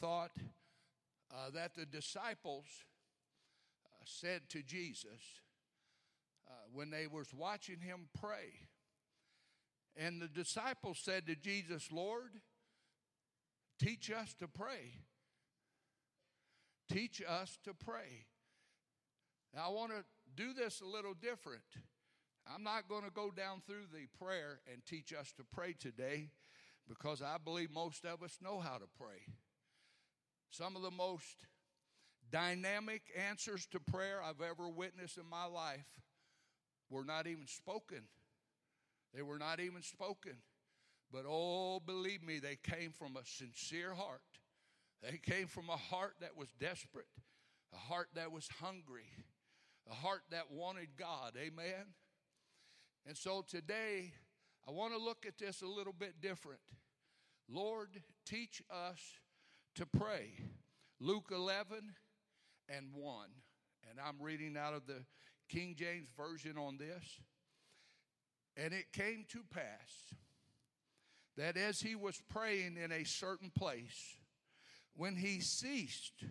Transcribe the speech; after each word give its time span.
thought 0.00 0.32
uh, 1.32 1.50
that 1.54 1.74
the 1.74 1.86
disciples 1.86 2.66
uh, 3.86 4.04
said 4.04 4.42
to 4.50 4.62
Jesus 4.62 5.40
uh, 6.48 6.52
when 6.72 6.90
they 6.90 7.06
was 7.06 7.34
watching 7.34 7.80
him 7.80 8.08
pray. 8.20 8.68
And 9.96 10.22
the 10.22 10.28
disciples 10.28 11.00
said 11.02 11.26
to 11.26 11.34
Jesus, 11.34 11.88
Lord, 11.90 12.30
teach 13.80 14.10
us 14.10 14.34
to 14.38 14.46
pray. 14.46 14.92
Teach 16.90 17.20
us 17.28 17.58
to 17.64 17.74
pray. 17.74 18.26
Now, 19.54 19.68
I 19.68 19.72
want 19.72 19.92
to 19.92 20.04
do 20.36 20.52
this 20.52 20.80
a 20.80 20.86
little 20.86 21.14
different. 21.14 21.62
I'm 22.54 22.62
not 22.62 22.88
going 22.88 23.04
to 23.04 23.10
go 23.10 23.30
down 23.30 23.62
through 23.66 23.86
the 23.92 24.06
prayer 24.24 24.60
and 24.72 24.84
teach 24.86 25.12
us 25.12 25.32
to 25.36 25.44
pray 25.44 25.74
today 25.78 26.30
because 26.88 27.20
I 27.20 27.36
believe 27.42 27.70
most 27.70 28.06
of 28.06 28.22
us 28.22 28.38
know 28.42 28.60
how 28.60 28.78
to 28.78 28.86
pray. 28.98 29.34
Some 30.50 30.76
of 30.76 30.82
the 30.82 30.90
most 30.90 31.46
dynamic 32.30 33.02
answers 33.16 33.66
to 33.66 33.80
prayer 33.80 34.20
I've 34.22 34.40
ever 34.40 34.68
witnessed 34.68 35.18
in 35.18 35.28
my 35.28 35.46
life 35.46 35.86
were 36.90 37.04
not 37.04 37.26
even 37.26 37.46
spoken. 37.46 38.02
They 39.14 39.22
were 39.22 39.38
not 39.38 39.60
even 39.60 39.82
spoken. 39.82 40.36
But 41.12 41.24
oh, 41.26 41.80
believe 41.80 42.22
me, 42.22 42.38
they 42.38 42.56
came 42.56 42.92
from 42.92 43.16
a 43.16 43.24
sincere 43.24 43.94
heart. 43.94 44.20
They 45.02 45.18
came 45.18 45.46
from 45.46 45.70
a 45.70 45.76
heart 45.76 46.14
that 46.20 46.36
was 46.36 46.48
desperate, 46.60 47.06
a 47.72 47.76
heart 47.76 48.08
that 48.14 48.32
was 48.32 48.48
hungry, 48.60 49.08
a 49.90 49.94
heart 49.94 50.22
that 50.30 50.50
wanted 50.50 50.88
God. 50.98 51.34
Amen. 51.38 51.94
And 53.06 53.16
so 53.16 53.44
today, 53.48 54.12
I 54.66 54.70
want 54.70 54.92
to 54.92 54.98
look 54.98 55.24
at 55.26 55.38
this 55.38 55.62
a 55.62 55.66
little 55.66 55.94
bit 55.94 56.20
different. 56.20 56.60
Lord, 57.48 57.88
teach 58.26 58.62
us 58.70 58.98
to 59.78 59.86
pray. 59.86 60.32
Luke 60.98 61.30
11 61.30 61.94
and 62.68 62.86
1. 62.92 63.26
And 63.88 64.00
I'm 64.04 64.20
reading 64.20 64.56
out 64.56 64.74
of 64.74 64.88
the 64.88 65.04
King 65.48 65.76
James 65.78 66.08
Version 66.16 66.58
on 66.58 66.78
this. 66.78 67.20
And 68.56 68.74
it 68.74 68.92
came 68.92 69.24
to 69.28 69.44
pass 69.54 70.16
that 71.36 71.56
as 71.56 71.80
he 71.80 71.94
was 71.94 72.20
praying 72.28 72.76
in 72.76 72.90
a 72.90 73.04
certain 73.04 73.52
place, 73.56 74.16
when 74.96 75.14
he 75.14 75.38
ceased, 75.38 76.24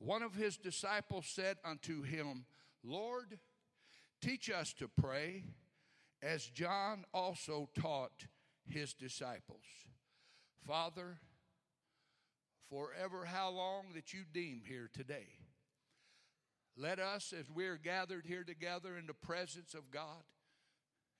one 0.00 0.24
of 0.24 0.34
his 0.34 0.56
disciples 0.56 1.26
said 1.28 1.58
unto 1.64 2.02
him, 2.02 2.44
Lord, 2.82 3.38
teach 4.20 4.50
us 4.50 4.72
to 4.74 4.88
pray, 4.88 5.44
as 6.20 6.44
John 6.44 7.04
also 7.14 7.68
taught 7.80 8.26
his 8.68 8.94
disciples. 8.94 9.62
Father, 10.66 11.20
forever 12.70 13.24
how 13.24 13.50
long 13.50 13.86
that 13.94 14.12
you 14.12 14.20
deem 14.32 14.62
here 14.66 14.88
today. 14.92 15.26
Let 16.76 16.98
us, 16.98 17.34
as 17.38 17.50
we 17.50 17.66
are 17.66 17.76
gathered 17.76 18.24
here 18.24 18.44
together 18.44 18.96
in 18.96 19.06
the 19.06 19.14
presence 19.14 19.74
of 19.74 19.90
God, 19.90 20.22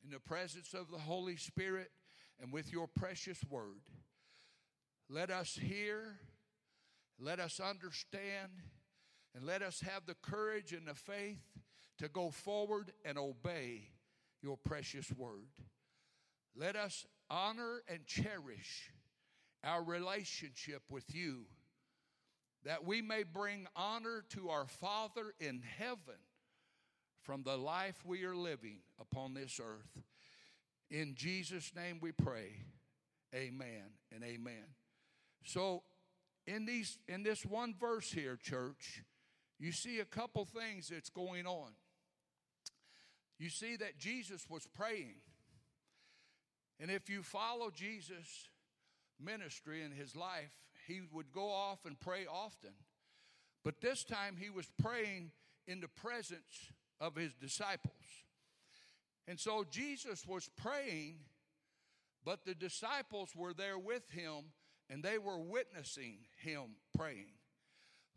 in 0.04 0.10
the 0.10 0.20
presence 0.20 0.72
of 0.72 0.90
the 0.90 0.98
Holy 0.98 1.36
Spirit, 1.36 1.90
and 2.40 2.52
with 2.52 2.72
your 2.72 2.86
precious 2.86 3.38
word, 3.50 3.82
let 5.10 5.30
us 5.30 5.58
hear, 5.60 6.20
let 7.18 7.40
us 7.40 7.60
understand, 7.60 8.52
and 9.34 9.44
let 9.44 9.60
us 9.60 9.80
have 9.80 10.06
the 10.06 10.16
courage 10.22 10.72
and 10.72 10.86
the 10.86 10.94
faith 10.94 11.42
to 11.98 12.08
go 12.08 12.30
forward 12.30 12.92
and 13.04 13.18
obey 13.18 13.90
your 14.40 14.56
precious 14.56 15.12
word. 15.12 15.50
Let 16.56 16.76
us 16.76 17.04
honor 17.28 17.82
and 17.88 18.06
cherish 18.06 18.90
our 19.64 19.82
relationship 19.82 20.82
with 20.90 21.14
you, 21.14 21.44
that 22.64 22.84
we 22.84 23.02
may 23.02 23.22
bring 23.22 23.66
honor 23.76 24.24
to 24.30 24.50
our 24.50 24.66
Father 24.66 25.34
in 25.38 25.62
heaven 25.78 26.20
from 27.22 27.42
the 27.42 27.56
life 27.56 28.02
we 28.04 28.24
are 28.24 28.36
living 28.36 28.78
upon 29.00 29.34
this 29.34 29.60
earth. 29.62 30.02
In 30.90 31.14
Jesus' 31.14 31.72
name 31.74 31.98
we 32.00 32.12
pray. 32.12 32.52
Amen 33.34 33.84
and 34.12 34.24
amen. 34.24 34.64
So 35.44 35.82
in 36.46 36.66
these 36.66 36.98
in 37.06 37.22
this 37.22 37.46
one 37.46 37.74
verse 37.78 38.10
here, 38.10 38.36
church, 38.36 39.04
you 39.58 39.72
see 39.72 40.00
a 40.00 40.04
couple 40.04 40.44
things 40.44 40.88
that's 40.88 41.10
going 41.10 41.46
on. 41.46 41.70
You 43.38 43.48
see 43.48 43.76
that 43.76 43.98
Jesus 43.98 44.46
was 44.48 44.66
praying. 44.66 45.16
And 46.80 46.90
if 46.90 47.08
you 47.08 47.22
follow 47.22 47.70
Jesus' 47.70 48.48
ministry 49.22 49.82
in 49.82 49.92
his 49.92 50.16
life, 50.16 50.50
he 50.86 51.00
would 51.12 51.32
go 51.32 51.48
off 51.50 51.84
and 51.84 51.98
pray 51.98 52.26
often. 52.30 52.74
But 53.64 53.80
this 53.80 54.04
time 54.04 54.36
he 54.38 54.50
was 54.50 54.66
praying 54.82 55.30
in 55.66 55.80
the 55.80 55.88
presence 55.88 56.72
of 57.00 57.14
his 57.16 57.34
disciples. 57.34 57.94
And 59.28 59.38
so 59.38 59.64
Jesus 59.70 60.26
was 60.26 60.50
praying, 60.56 61.16
but 62.24 62.44
the 62.44 62.54
disciples 62.54 63.30
were 63.36 63.52
there 63.52 63.78
with 63.78 64.08
him 64.10 64.52
and 64.88 65.02
they 65.02 65.18
were 65.18 65.38
witnessing 65.38 66.18
him 66.42 66.76
praying. 66.96 67.32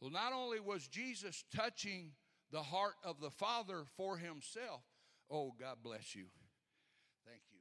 Well, 0.01 0.11
not 0.11 0.33
only 0.33 0.59
was 0.59 0.87
Jesus 0.87 1.43
touching 1.55 2.11
the 2.51 2.63
heart 2.63 2.95
of 3.03 3.21
the 3.21 3.29
Father 3.29 3.83
for 3.95 4.17
himself, 4.17 4.81
oh, 5.29 5.53
God 5.59 5.77
bless 5.83 6.15
you. 6.15 6.25
Thank 7.25 7.41
you. 7.51 7.59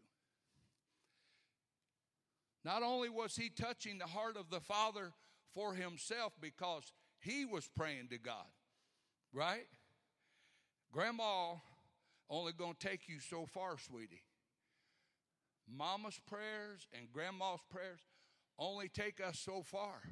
Not 2.64 2.82
only 2.82 3.08
was 3.08 3.36
he 3.36 3.48
touching 3.48 3.98
the 3.98 4.06
heart 4.06 4.36
of 4.36 4.50
the 4.50 4.60
Father 4.60 5.12
for 5.52 5.74
himself 5.74 6.32
because 6.40 6.92
he 7.20 7.44
was 7.44 7.68
praying 7.76 8.08
to 8.10 8.18
God, 8.18 8.46
right? 9.32 9.66
Grandma 10.92 11.54
only 12.30 12.52
going 12.52 12.74
to 12.78 12.88
take 12.88 13.08
you 13.08 13.20
so 13.20 13.46
far, 13.46 13.76
sweetie. 13.78 14.22
Mama's 15.70 16.20
prayers 16.26 16.86
and 16.96 17.12
grandma's 17.12 17.60
prayers 17.70 18.00
only 18.58 18.88
take 18.88 19.20
us 19.20 19.38
so 19.38 19.62
far. 19.62 20.02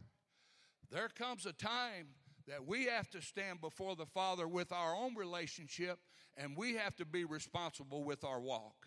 There 0.91 1.09
comes 1.09 1.47
a 1.47 1.53
time 1.53 2.09
that 2.47 2.67
we 2.67 2.87
have 2.87 3.09
to 3.11 3.23
stand 3.23 3.61
before 3.61 3.95
the 3.97 4.07
Father 4.07 4.49
with 4.49 4.73
our 4.73 4.95
own 4.95 5.15
relationship 5.15 5.99
and 6.37 6.57
we 6.57 6.75
have 6.75 6.97
to 6.97 7.05
be 7.05 7.25
responsible 7.25 8.05
with 8.05 8.25
our 8.25 8.41
walk. 8.41 8.87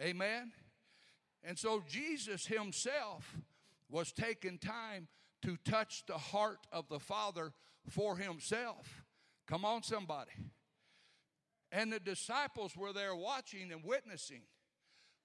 Amen? 0.00 0.52
And 1.46 1.56
so 1.56 1.82
Jesus 1.88 2.44
himself 2.46 3.36
was 3.88 4.10
taking 4.12 4.58
time 4.58 5.06
to 5.42 5.56
touch 5.64 6.02
the 6.06 6.18
heart 6.18 6.66
of 6.72 6.88
the 6.88 6.98
Father 6.98 7.52
for 7.88 8.16
himself. 8.16 9.04
Come 9.46 9.64
on, 9.64 9.84
somebody. 9.84 10.32
And 11.70 11.92
the 11.92 12.00
disciples 12.00 12.76
were 12.76 12.92
there 12.92 13.14
watching 13.14 13.70
and 13.70 13.84
witnessing. 13.84 14.42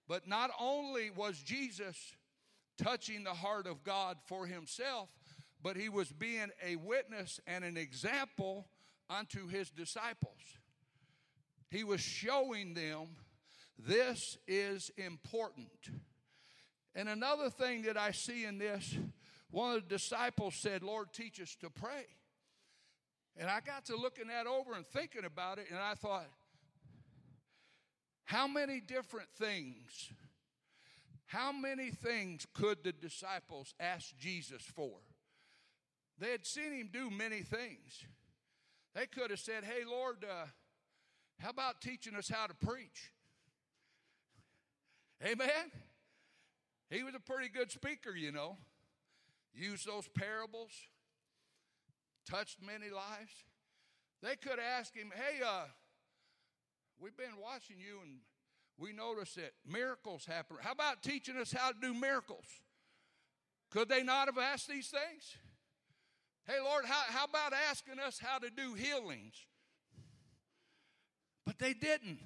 But 0.08 0.28
not 0.28 0.52
only 0.60 1.10
was 1.10 1.42
Jesus 1.42 1.98
touching 2.78 3.24
the 3.24 3.34
heart 3.34 3.66
of 3.66 3.84
God 3.84 4.18
for 4.28 4.46
himself, 4.46 5.10
but 5.64 5.76
he 5.76 5.90
was 5.90 6.12
being 6.12 6.50
a 6.64 6.76
witness 6.76 7.40
and 7.48 7.64
an 7.64 7.78
example 7.78 8.68
unto 9.10 9.48
his 9.48 9.72
disciples. 9.72 10.38
He 11.72 11.84
was 11.84 12.02
showing 12.02 12.76
them 12.76 13.08
this 13.80 14.38
is 14.48 14.92
important. 14.98 15.70
And 16.96 17.08
another 17.08 17.50
thing 17.50 17.84
that 17.84 17.98
I 17.98 18.12
see 18.12 18.46
in 18.46 18.58
this, 18.58 18.98
one 19.50 19.76
of 19.76 19.84
the 19.84 19.96
disciples 19.96 20.56
said, 20.56 20.84
Lord, 20.84 21.14
teach 21.14 21.40
us 21.42 21.56
to 21.62 21.70
pray. 21.70 22.06
And 23.38 23.50
I 23.50 23.62
got 23.62 23.86
to 23.86 23.96
looking 23.96 24.28
that 24.28 24.46
over 24.46 24.74
and 24.74 24.86
thinking 24.86 25.24
about 25.24 25.58
it, 25.58 25.68
and 25.70 25.80
I 25.80 25.94
thought, 25.94 26.28
how 28.26 28.48
many 28.48 28.80
different 28.80 29.30
things, 29.38 30.12
how 31.26 31.52
many 31.52 31.92
things 31.92 32.46
could 32.54 32.84
the 32.84 32.92
disciples 32.92 33.74
ask 33.80 34.18
Jesus 34.18 34.62
for? 34.62 34.92
They 36.18 36.32
had 36.32 36.46
seen 36.46 36.72
him 36.72 36.90
do 36.94 37.10
many 37.10 37.42
things. 37.42 38.06
They 38.94 39.06
could 39.08 39.32
have 39.32 39.40
said, 39.40 39.64
Hey, 39.64 39.84
Lord, 39.90 40.24
uh, 40.24 40.46
how 41.40 41.50
about 41.50 41.82
teaching 41.82 42.16
us 42.16 42.30
how 42.30 42.48
to 42.48 42.54
preach? 42.54 43.12
Amen? 45.26 45.72
He 46.92 47.04
was 47.04 47.16
a 47.16 47.20
pretty 47.22 47.48
good 47.48 47.72
speaker, 47.72 48.12
you 48.14 48.34
know. 48.34 48.58
Used 49.54 49.88
those 49.88 50.08
parables, 50.10 50.72
touched 52.30 52.58
many 52.62 52.92
lives. 52.92 53.32
They 54.22 54.36
could 54.36 54.60
ask 54.60 54.94
him, 54.94 55.12
Hey, 55.16 55.42
uh, 55.44 55.66
we've 57.00 57.16
been 57.16 57.42
watching 57.42 57.78
you 57.80 58.00
and 58.04 58.20
we 58.78 58.92
noticed 58.92 59.36
that 59.38 59.54
miracles 59.66 60.26
happen. 60.26 60.58
How 60.60 60.74
about 60.74 61.02
teaching 61.02 61.38
us 61.38 61.52
how 61.52 61.72
to 61.72 61.78
do 61.82 61.94
miracles? 61.94 62.46
Could 63.72 63.88
they 63.88 64.04
not 64.04 64.28
have 64.28 64.38
asked 64.38 64.68
these 64.68 64.88
things? 64.88 65.38
Hey, 66.46 66.60
Lord, 66.62 66.86
how, 66.86 67.04
how 67.08 67.26
about 67.26 67.54
asking 67.70 68.00
us 68.00 68.20
how 68.20 68.38
to 68.40 68.50
do 68.50 68.74
healings? 68.74 69.36
But 71.46 71.58
they 71.58 71.74
didn't. 71.74 72.20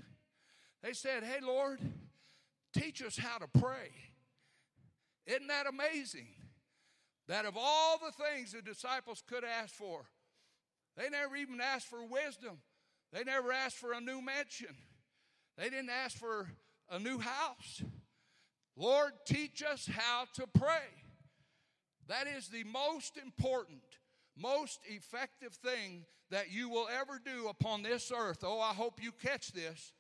They 0.82 0.94
said, 0.94 1.24
Hey, 1.24 1.40
Lord, 1.42 1.80
teach 2.74 3.04
us 3.04 3.18
how 3.18 3.38
to 3.38 3.48
pray. 3.48 3.92
Isn't 5.26 5.48
that 5.48 5.68
amazing? 5.68 6.28
That 7.28 7.46
of 7.46 7.56
all 7.58 7.98
the 7.98 8.12
things 8.12 8.52
the 8.52 8.62
disciples 8.62 9.24
could 9.28 9.44
ask 9.44 9.74
for, 9.74 10.06
they 10.96 11.10
never 11.10 11.36
even 11.36 11.60
asked 11.60 11.88
for 11.88 12.06
wisdom. 12.06 12.60
They 13.12 13.24
never 13.24 13.52
asked 13.52 13.78
for 13.78 13.94
a 13.94 14.02
new 14.02 14.22
mansion. 14.22 14.76
They 15.58 15.70
didn't 15.70 15.90
ask 15.90 16.18
for 16.18 16.50
a 16.90 17.00
new 17.00 17.18
house. 17.18 17.84
Lord, 18.78 19.14
teach 19.26 19.64
us 19.64 19.88
how 19.88 20.26
to 20.36 20.46
pray. 20.48 20.84
That 22.08 22.28
is 22.28 22.50
the 22.50 22.64
most 22.66 23.18
important, 23.18 23.82
most 24.38 24.80
effective 24.86 25.54
thing 25.54 26.06
that 26.30 26.52
you 26.52 26.70
will 26.70 26.88
ever 27.00 27.20
do 27.24 27.48
upon 27.48 27.84
this 27.84 28.12
earth. 28.16 28.40
Oh, 28.44 28.60
I 28.60 28.74
hope 28.74 29.02
you 29.02 29.12
catch 29.12 29.54
this. 29.54 29.94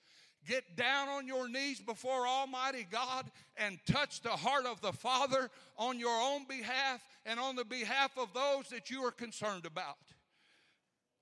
Get 0.45 0.75
down 0.75 1.09
on 1.09 1.27
your 1.27 1.49
knees 1.49 1.79
before 1.79 2.27
Almighty 2.27 2.85
God 2.89 3.25
and 3.57 3.79
touch 3.87 4.21
the 4.21 4.29
heart 4.29 4.65
of 4.65 4.79
the 4.81 4.93
Father 4.93 5.49
on 5.77 5.99
your 5.99 6.21
own 6.21 6.45
behalf 6.47 7.01
and 7.25 7.39
on 7.39 7.55
the 7.55 7.65
behalf 7.65 8.11
of 8.17 8.33
those 8.33 8.69
that 8.69 8.89
you 8.89 9.03
are 9.03 9.11
concerned 9.11 9.65
about. 9.65 9.97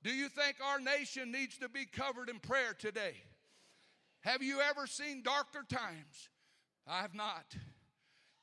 Do 0.04 0.12
you 0.14 0.28
think 0.28 0.58
our 0.62 0.80
nation 0.80 1.32
needs 1.32 1.58
to 1.60 1.70
be 1.70 1.86
covered 1.86 2.30
in 2.30 2.40
prayer 2.40 2.74
today? 2.78 3.14
Have 4.22 4.44
you 4.44 4.60
ever 4.60 4.88
seen 4.88 5.24
darker 5.24 5.66
times? 5.70 6.30
I 6.86 7.02
have 7.02 7.16
not. 7.16 7.56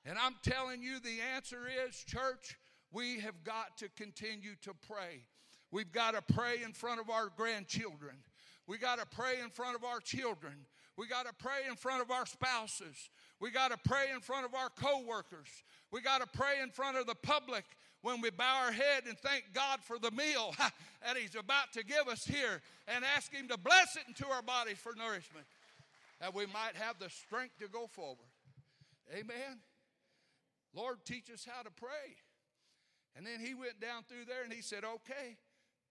And 0.06 0.18
I'm 0.18 0.36
telling 0.42 0.82
you, 0.82 0.98
the 1.00 1.18
answer 1.34 1.60
is, 1.86 1.96
church, 1.96 2.56
we 2.90 3.20
have 3.20 3.44
got 3.44 3.76
to 3.78 3.88
continue 3.90 4.54
to 4.62 4.72
pray. 4.86 5.24
We've 5.70 5.92
got 5.92 6.14
to 6.14 6.34
pray 6.34 6.62
in 6.64 6.72
front 6.72 7.00
of 7.00 7.10
our 7.10 7.28
grandchildren. 7.36 8.16
We 8.70 8.78
got 8.78 9.00
to 9.00 9.06
pray 9.16 9.40
in 9.42 9.50
front 9.50 9.74
of 9.74 9.82
our 9.82 9.98
children. 9.98 10.54
We 10.96 11.08
got 11.08 11.26
to 11.26 11.32
pray 11.32 11.66
in 11.68 11.74
front 11.74 12.02
of 12.02 12.12
our 12.12 12.24
spouses. 12.24 13.10
We 13.40 13.50
got 13.50 13.72
to 13.72 13.78
pray 13.84 14.12
in 14.14 14.20
front 14.20 14.46
of 14.46 14.54
our 14.54 14.68
coworkers. 14.68 15.48
We 15.90 16.00
got 16.00 16.20
to 16.20 16.38
pray 16.38 16.60
in 16.62 16.70
front 16.70 16.96
of 16.96 17.08
the 17.08 17.16
public 17.16 17.64
when 18.02 18.20
we 18.20 18.30
bow 18.30 18.66
our 18.66 18.70
head 18.70 19.08
and 19.08 19.18
thank 19.18 19.46
God 19.52 19.80
for 19.82 19.98
the 19.98 20.12
meal 20.12 20.54
that 20.58 21.16
He's 21.16 21.34
about 21.34 21.72
to 21.72 21.84
give 21.84 22.06
us 22.06 22.24
here 22.24 22.62
and 22.86 23.04
ask 23.16 23.34
Him 23.34 23.48
to 23.48 23.58
bless 23.58 23.96
it 23.96 24.02
into 24.06 24.24
our 24.28 24.40
bodies 24.40 24.78
for 24.78 24.92
nourishment 24.96 25.46
that 26.20 26.32
we 26.32 26.46
might 26.46 26.76
have 26.76 26.96
the 27.00 27.10
strength 27.10 27.58
to 27.58 27.66
go 27.66 27.88
forward. 27.88 28.30
Amen. 29.12 29.58
Lord, 30.76 30.98
teach 31.04 31.28
us 31.28 31.44
how 31.44 31.62
to 31.62 31.70
pray. 31.72 32.14
And 33.16 33.26
then 33.26 33.44
he 33.44 33.52
went 33.52 33.80
down 33.80 34.04
through 34.08 34.26
there 34.28 34.44
and 34.44 34.52
he 34.52 34.62
said, 34.62 34.84
okay. 34.84 35.38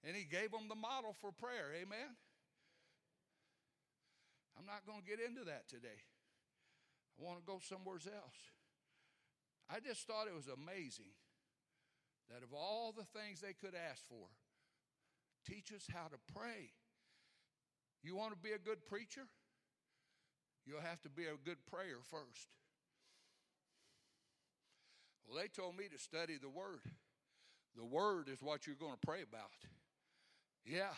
And 0.08 0.16
he 0.16 0.24
gave 0.24 0.52
them 0.52 0.70
the 0.70 0.76
model 0.76 1.14
for 1.20 1.34
prayer. 1.34 1.74
Amen. 1.76 2.16
I'm 4.60 4.68
not 4.68 4.84
going 4.84 5.00
to 5.00 5.08
get 5.08 5.24
into 5.24 5.48
that 5.48 5.72
today. 5.72 6.04
I 7.16 7.24
want 7.24 7.40
to 7.40 7.46
go 7.48 7.64
somewhere 7.64 7.96
else. 7.96 8.40
I 9.72 9.80
just 9.80 10.04
thought 10.04 10.28
it 10.28 10.36
was 10.36 10.52
amazing 10.52 11.16
that 12.28 12.44
of 12.44 12.52
all 12.52 12.92
the 12.92 13.08
things 13.08 13.40
they 13.40 13.56
could 13.56 13.74
ask 13.74 14.04
for, 14.08 14.28
teach 15.48 15.72
us 15.72 15.88
how 15.88 16.12
to 16.12 16.20
pray. 16.36 16.76
You 18.04 18.16
want 18.16 18.34
to 18.34 18.38
be 18.38 18.52
a 18.52 18.60
good 18.60 18.86
preacher? 18.86 19.32
You'll 20.66 20.82
have 20.82 21.02
to 21.02 21.10
be 21.10 21.24
a 21.24 21.40
good 21.44 21.64
prayer 21.72 22.04
first. 22.12 22.52
Well, 25.26 25.42
they 25.42 25.48
told 25.48 25.78
me 25.78 25.86
to 25.92 25.98
study 25.98 26.36
the 26.42 26.50
Word. 26.50 26.84
The 27.76 27.86
Word 27.86 28.28
is 28.28 28.42
what 28.42 28.68
you're 28.68 28.76
going 28.76 28.94
to 29.00 29.08
pray 29.08 29.22
about. 29.22 29.56
Yeah. 30.66 30.94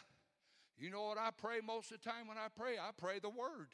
You 0.82 0.90
know 0.90 1.04
what 1.04 1.20
I 1.20 1.30
pray 1.30 1.60
most 1.64 1.92
of 1.92 2.02
the 2.02 2.10
time 2.10 2.28
when 2.28 2.40
I 2.40 2.48
pray? 2.58 2.74
I 2.82 2.90
pray 2.98 3.20
the 3.20 3.30
Word. 3.30 3.70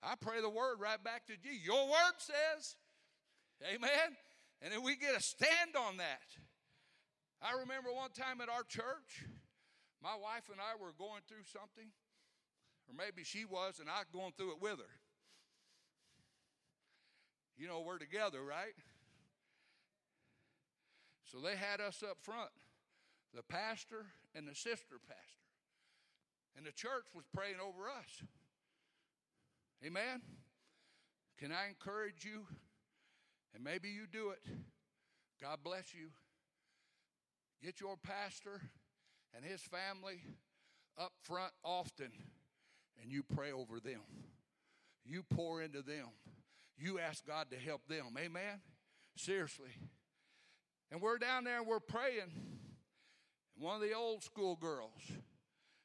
I 0.00 0.14
pray 0.14 0.40
the 0.40 0.48
Word 0.48 0.78
right 0.78 1.02
back 1.02 1.26
to 1.26 1.36
Jesus. 1.36 1.66
Your 1.66 1.88
Word 1.88 2.14
says, 2.18 2.76
Amen. 3.74 4.14
And 4.62 4.72
then 4.72 4.84
we 4.84 4.94
get 4.94 5.16
a 5.16 5.20
stand 5.20 5.74
on 5.76 5.96
that. 5.96 6.22
I 7.42 7.58
remember 7.58 7.90
one 7.92 8.10
time 8.12 8.40
at 8.40 8.48
our 8.48 8.62
church, 8.62 9.26
my 10.00 10.14
wife 10.14 10.44
and 10.48 10.60
I 10.60 10.80
were 10.80 10.92
going 10.96 11.22
through 11.26 11.42
something, 11.44 11.90
or 12.88 12.94
maybe 12.96 13.24
she 13.24 13.44
was, 13.44 13.80
and 13.80 13.90
I 13.90 14.02
going 14.12 14.32
through 14.36 14.52
it 14.52 14.62
with 14.62 14.78
her. 14.78 14.94
You 17.56 17.66
know, 17.66 17.80
we're 17.80 17.98
together, 17.98 18.42
right? 18.42 18.78
So 21.24 21.38
they 21.40 21.56
had 21.56 21.80
us 21.80 22.04
up 22.08 22.18
front, 22.22 22.50
the 23.34 23.42
pastor 23.42 24.06
and 24.36 24.46
the 24.46 24.54
sister 24.54 25.00
pastor. 25.08 25.43
And 26.56 26.64
the 26.64 26.72
church 26.72 27.06
was 27.14 27.24
praying 27.34 27.56
over 27.60 27.88
us. 27.88 28.22
Amen? 29.84 30.22
Can 31.38 31.50
I 31.52 31.68
encourage 31.68 32.24
you? 32.24 32.46
And 33.54 33.62
maybe 33.62 33.88
you 33.88 34.06
do 34.10 34.30
it. 34.30 34.42
God 35.40 35.58
bless 35.62 35.94
you. 35.94 36.08
Get 37.62 37.80
your 37.80 37.96
pastor 37.96 38.60
and 39.34 39.44
his 39.44 39.60
family 39.62 40.22
up 40.98 41.12
front 41.22 41.52
often 41.64 42.10
and 43.02 43.10
you 43.10 43.22
pray 43.22 43.52
over 43.52 43.80
them. 43.80 44.00
You 45.04 45.22
pour 45.22 45.62
into 45.62 45.82
them. 45.82 46.06
You 46.76 46.98
ask 46.98 47.26
God 47.26 47.50
to 47.50 47.56
help 47.56 47.86
them. 47.88 48.06
Amen? 48.18 48.60
Seriously. 49.16 49.70
And 50.90 51.00
we're 51.00 51.18
down 51.18 51.44
there 51.44 51.58
and 51.58 51.66
we're 51.66 51.80
praying. 51.80 52.32
One 53.56 53.76
of 53.76 53.82
the 53.82 53.94
old 53.94 54.22
school 54.22 54.56
girls, 54.56 55.00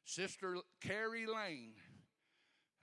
Sister 0.06 0.58
Carrie 0.82 1.26
Lane, 1.26 1.74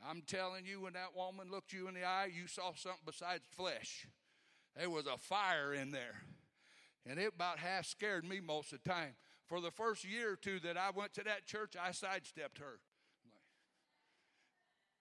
I'm 0.08 0.22
telling 0.26 0.64
you, 0.64 0.82
when 0.82 0.92
that 0.92 1.16
woman 1.16 1.50
looked 1.50 1.72
you 1.72 1.88
in 1.88 1.94
the 1.94 2.04
eye, 2.04 2.30
you 2.32 2.46
saw 2.46 2.72
something 2.74 3.00
besides 3.04 3.44
flesh. 3.56 4.06
There 4.76 4.90
was 4.90 5.06
a 5.06 5.16
fire 5.18 5.72
in 5.72 5.90
there. 5.90 6.22
And 7.04 7.18
it 7.18 7.32
about 7.34 7.58
half 7.58 7.86
scared 7.86 8.24
me 8.24 8.40
most 8.40 8.72
of 8.72 8.82
the 8.82 8.90
time. 8.90 9.14
For 9.46 9.60
the 9.60 9.70
first 9.70 10.04
year 10.04 10.32
or 10.32 10.36
two 10.36 10.58
that 10.60 10.76
I 10.76 10.90
went 10.90 11.14
to 11.14 11.24
that 11.24 11.46
church, 11.46 11.74
I 11.80 11.92
sidestepped 11.92 12.58
her. 12.58 12.80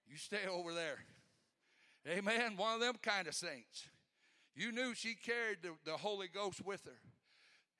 You 0.07 0.17
stay 0.17 0.47
over 0.49 0.73
there. 0.73 0.99
Amen. 2.07 2.55
One 2.55 2.75
of 2.75 2.81
them 2.81 2.95
kind 3.01 3.27
of 3.27 3.33
saints. 3.33 3.89
You 4.55 4.71
knew 4.71 4.93
she 4.93 5.15
carried 5.15 5.63
the, 5.63 5.71
the 5.83 5.97
Holy 5.97 6.27
Ghost 6.27 6.63
with 6.63 6.85
her. 6.85 6.99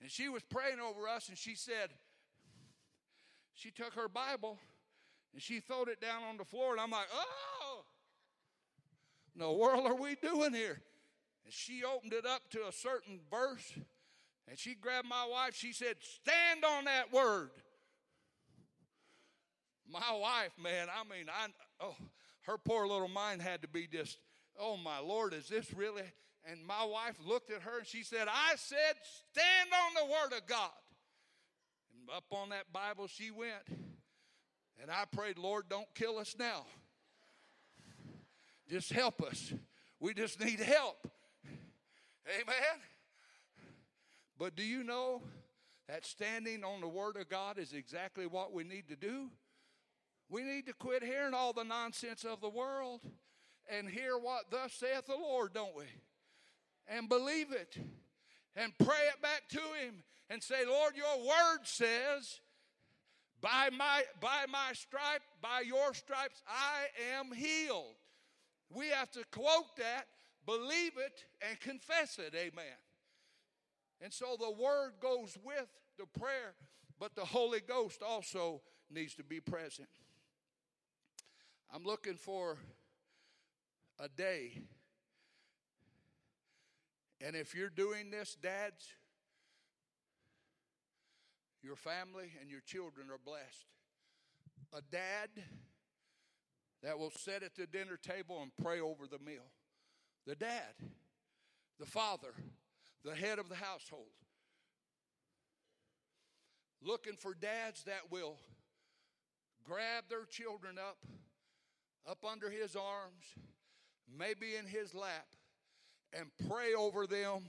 And 0.01 0.11
she 0.11 0.27
was 0.27 0.43
praying 0.43 0.79
over 0.79 1.07
us, 1.07 1.29
and 1.29 1.37
she 1.37 1.55
said, 1.55 1.91
she 3.55 3.71
took 3.71 3.93
her 3.93 4.07
Bible 4.07 4.59
and 5.33 5.41
she 5.41 5.59
throwed 5.59 5.89
it 5.89 5.99
down 5.99 6.23
on 6.29 6.37
the 6.37 6.45
floor, 6.45 6.71
and 6.71 6.79
I'm 6.79 6.91
like, 6.91 7.07
oh, 7.13 7.83
no 9.35 9.53
world 9.53 9.85
are 9.85 9.95
we 9.95 10.15
doing 10.15 10.53
here? 10.53 10.81
And 11.43 11.53
she 11.53 11.83
opened 11.83 12.13
it 12.13 12.25
up 12.25 12.49
to 12.51 12.67
a 12.67 12.71
certain 12.71 13.19
verse, 13.29 13.73
and 14.47 14.57
she 14.57 14.75
grabbed 14.75 15.07
my 15.07 15.27
wife. 15.29 15.55
She 15.55 15.73
said, 15.73 15.95
Stand 15.99 16.63
on 16.63 16.85
that 16.85 17.11
word. 17.11 17.49
My 19.91 20.17
wife, 20.19 20.51
man, 20.61 20.87
I 20.89 21.03
mean, 21.03 21.27
I 21.29 21.47
oh, 21.81 21.95
her 22.43 22.57
poor 22.57 22.87
little 22.87 23.07
mind 23.07 23.41
had 23.41 23.61
to 23.61 23.67
be 23.67 23.87
just, 23.87 24.17
oh 24.59 24.77
my 24.77 24.99
Lord, 24.99 25.33
is 25.33 25.47
this 25.47 25.73
really? 25.73 26.03
And 26.49 26.65
my 26.65 26.85
wife 26.85 27.15
looked 27.25 27.51
at 27.51 27.63
her 27.63 27.79
and 27.79 27.87
she 27.87 28.03
said, 28.03 28.27
I 28.29 28.55
said, 28.55 28.95
stand 29.31 29.69
on 29.73 29.93
the 29.95 30.11
Word 30.11 30.37
of 30.37 30.47
God. 30.47 30.69
Up 32.13 32.25
on 32.31 32.49
that 32.49 32.71
Bible 32.73 33.07
she 33.07 33.31
went. 33.31 33.79
And 34.81 34.91
I 34.91 35.05
prayed, 35.11 35.37
Lord, 35.37 35.65
don't 35.69 35.87
kill 35.95 36.17
us 36.17 36.35
now. 36.37 36.65
Just 38.69 38.91
help 38.91 39.21
us. 39.21 39.53
We 39.99 40.13
just 40.13 40.39
need 40.43 40.59
help. 40.59 41.07
Amen. 42.27 42.81
But 44.37 44.55
do 44.55 44.63
you 44.63 44.83
know 44.83 45.21
that 45.87 46.05
standing 46.05 46.63
on 46.63 46.81
the 46.81 46.87
Word 46.87 47.15
of 47.15 47.29
God 47.29 47.57
is 47.57 47.73
exactly 47.73 48.27
what 48.27 48.51
we 48.51 48.63
need 48.63 48.89
to 48.89 48.95
do? 48.95 49.29
We 50.29 50.43
need 50.43 50.65
to 50.65 50.73
quit 50.73 51.03
hearing 51.03 51.33
all 51.33 51.53
the 51.53 51.63
nonsense 51.63 52.23
of 52.25 52.41
the 52.41 52.49
world 52.49 53.01
and 53.69 53.87
hear 53.87 54.17
what 54.17 54.51
thus 54.51 54.73
saith 54.73 55.05
the 55.05 55.15
Lord, 55.15 55.53
don't 55.53 55.75
we? 55.75 55.85
and 56.87 57.09
believe 57.09 57.51
it 57.51 57.77
and 58.55 58.71
pray 58.77 58.95
it 59.13 59.21
back 59.21 59.43
to 59.49 59.57
him 59.57 60.03
and 60.29 60.41
say, 60.41 60.65
Lord, 60.67 60.93
your 60.95 61.25
word 61.25 61.59
says, 61.63 62.39
by 63.41 63.69
my, 63.77 64.03
by 64.19 64.45
my 64.49 64.73
stripe, 64.73 65.21
by 65.41 65.61
your 65.65 65.93
stripes, 65.93 66.41
I 66.47 66.87
am 67.17 67.31
healed. 67.31 67.95
We 68.73 68.89
have 68.89 69.11
to 69.11 69.23
quote 69.31 69.75
that, 69.77 70.05
believe 70.45 70.93
it, 70.97 71.25
and 71.47 71.59
confess 71.59 72.17
it. 72.17 72.33
Amen. 72.35 72.65
And 74.01 74.11
so 74.11 74.35
the 74.39 74.51
word 74.51 74.93
goes 74.99 75.37
with 75.43 75.67
the 75.97 76.05
prayer, 76.19 76.55
but 76.99 77.15
the 77.15 77.25
Holy 77.25 77.61
Ghost 77.61 78.01
also 78.01 78.61
needs 78.89 79.13
to 79.15 79.23
be 79.23 79.39
present. 79.39 79.89
I'm 81.73 81.83
looking 81.83 82.15
for 82.15 82.57
a 83.99 84.07
day 84.09 84.63
and 87.25 87.35
if 87.35 87.55
you're 87.55 87.69
doing 87.69 88.11
this, 88.11 88.35
dads, 88.35 88.85
your 91.65 91.75
family 91.75 92.31
and 92.39 92.49
your 92.49 92.61
children 92.61 93.07
are 93.09 93.19
blessed. 93.23 93.65
A 94.73 94.81
dad 94.91 95.29
that 96.83 96.99
will 96.99 97.11
sit 97.11 97.43
at 97.43 97.55
the 97.55 97.65
dinner 97.65 97.97
table 97.97 98.41
and 98.41 98.51
pray 98.63 98.79
over 98.79 99.07
the 99.07 99.19
meal. 99.19 99.51
The 100.27 100.35
dad, 100.35 100.73
the 101.79 101.85
father, 101.85 102.33
the 103.03 103.15
head 103.15 103.39
of 103.39 103.49
the 103.49 103.55
household. 103.55 104.11
looking 106.85 107.15
for 107.17 107.33
dads 107.33 107.83
that 107.83 108.11
will 108.11 108.37
grab 109.63 110.03
their 110.09 110.25
children 110.25 110.77
up, 110.77 110.97
up 112.09 112.23
under 112.29 112.49
his 112.49 112.75
arms, 112.75 113.25
maybe 114.17 114.55
in 114.55 114.67
his 114.67 114.93
lap, 114.93 115.25
and 116.13 116.29
pray 116.47 116.73
over 116.73 117.07
them 117.07 117.41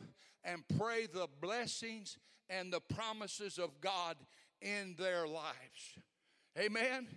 and 0.43 0.65
pray 0.79 1.07
the 1.07 1.29
blessings 1.41 2.17
and 2.49 2.73
the 2.73 2.81
promises 2.81 3.59
of 3.59 3.81
God 3.81 4.17
in 4.61 4.95
their 4.99 5.27
lives. 5.27 5.99
Amen. 6.59 7.09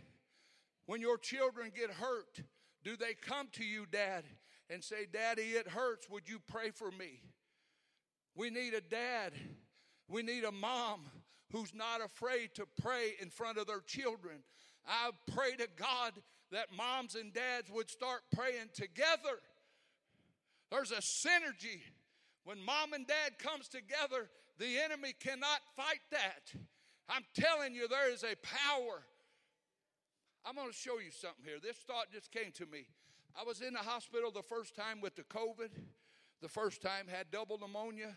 When 0.86 1.02
your 1.02 1.18
children 1.18 1.72
get 1.76 1.92
hurt, 1.92 2.42
do 2.84 2.96
they 2.96 3.14
come 3.14 3.48
to 3.54 3.64
you, 3.64 3.86
Dad, 3.92 4.24
and 4.70 4.84
say, 4.84 5.06
Daddy, 5.12 5.42
it 5.42 5.68
hurts. 5.68 6.10
Would 6.10 6.28
you 6.28 6.40
pray 6.48 6.72
for 6.72 6.92
me? 6.92 7.22
We 8.36 8.50
need 8.50 8.74
a 8.74 8.82
dad. 8.82 9.34
We 10.08 10.24
need 10.24 10.44
a 10.44 10.52
mom 10.52 11.02
who's 11.52 11.74
not 11.74 12.04
afraid 12.04 12.56
to 12.56 12.66
pray 12.82 13.14
in 13.22 13.30
front 13.30 13.58
of 13.58 13.68
their 13.68 13.82
children. 13.82 14.38
I 14.88 15.12
pray 15.32 15.52
to 15.58 15.68
God 15.76 16.14
that 16.52 16.76
moms 16.76 17.16
and 17.16 17.34
dads 17.34 17.70
would 17.72 17.90
start 17.90 18.22
praying 18.36 18.70
together. 18.74 19.40
There's 20.72 20.92
a 20.92 20.96
synergy. 20.96 21.82
When 22.44 22.64
mom 22.64 22.94
and 22.94 23.06
dad 23.06 23.38
comes 23.38 23.68
together, 23.68 24.30
the 24.60 24.78
enemy 24.84 25.14
cannot 25.20 25.62
fight 25.76 26.02
that. 26.12 26.54
I'm 27.10 27.24
telling 27.34 27.74
you, 27.74 27.88
there 27.88 28.12
is 28.12 28.24
a 28.24 28.36
power. 28.46 29.02
I'm 30.46 30.56
going 30.56 30.70
to 30.70 30.74
show 30.76 31.00
you 31.00 31.12
something 31.12 31.44
here. 31.44 31.58
This 31.62 31.78
thought 31.78 32.12
just 32.14 32.32
came 32.32 32.52
to 32.56 32.66
me. 32.66 32.88
I 33.40 33.44
was 33.44 33.62
in 33.62 33.74
the 33.74 33.80
hospital 33.80 34.32
the 34.32 34.44
first 34.44 34.76
time 34.76 35.02
with 35.02 35.16
the 35.16 35.24
COVID. 35.24 35.70
The 36.42 36.50
first 36.50 36.82
time 36.82 37.08
had 37.08 37.32
double 37.32 37.58
pneumonia, 37.58 38.16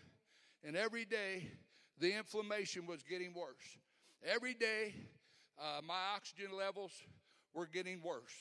and 0.63 0.77
every 0.77 1.03
day 1.03 1.49
the 1.99 2.13
inflammation 2.17 2.85
was 2.87 3.03
getting 3.03 3.33
worse. 3.33 3.77
Every 4.25 4.53
day 4.53 4.93
uh, 5.59 5.81
my 5.85 5.99
oxygen 6.15 6.57
levels 6.57 6.91
were 7.53 7.67
getting 7.67 8.01
worse. 8.01 8.33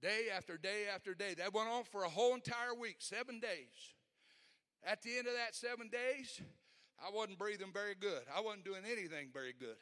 Day 0.00 0.26
after 0.34 0.56
day 0.56 0.84
after 0.94 1.14
day. 1.14 1.34
That 1.36 1.52
went 1.52 1.68
on 1.68 1.84
for 1.84 2.04
a 2.04 2.08
whole 2.08 2.34
entire 2.34 2.74
week, 2.78 2.96
seven 2.98 3.38
days. 3.38 3.94
At 4.82 5.02
the 5.02 5.18
end 5.18 5.26
of 5.26 5.34
that 5.34 5.54
seven 5.54 5.90
days, 5.90 6.40
I 7.04 7.10
wasn't 7.14 7.38
breathing 7.38 7.72
very 7.72 7.94
good. 7.94 8.22
I 8.34 8.40
wasn't 8.40 8.64
doing 8.64 8.82
anything 8.84 9.28
very 9.32 9.54
good. 9.58 9.76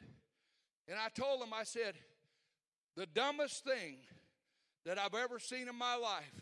And 0.87 0.97
I 0.97 1.09
told 1.09 1.41
him, 1.41 1.53
I 1.53 1.63
said, 1.63 1.95
the 2.95 3.05
dumbest 3.05 3.63
thing 3.63 3.97
that 4.85 4.97
I've 4.97 5.13
ever 5.13 5.39
seen 5.39 5.67
in 5.67 5.75
my 5.75 5.95
life 5.95 6.41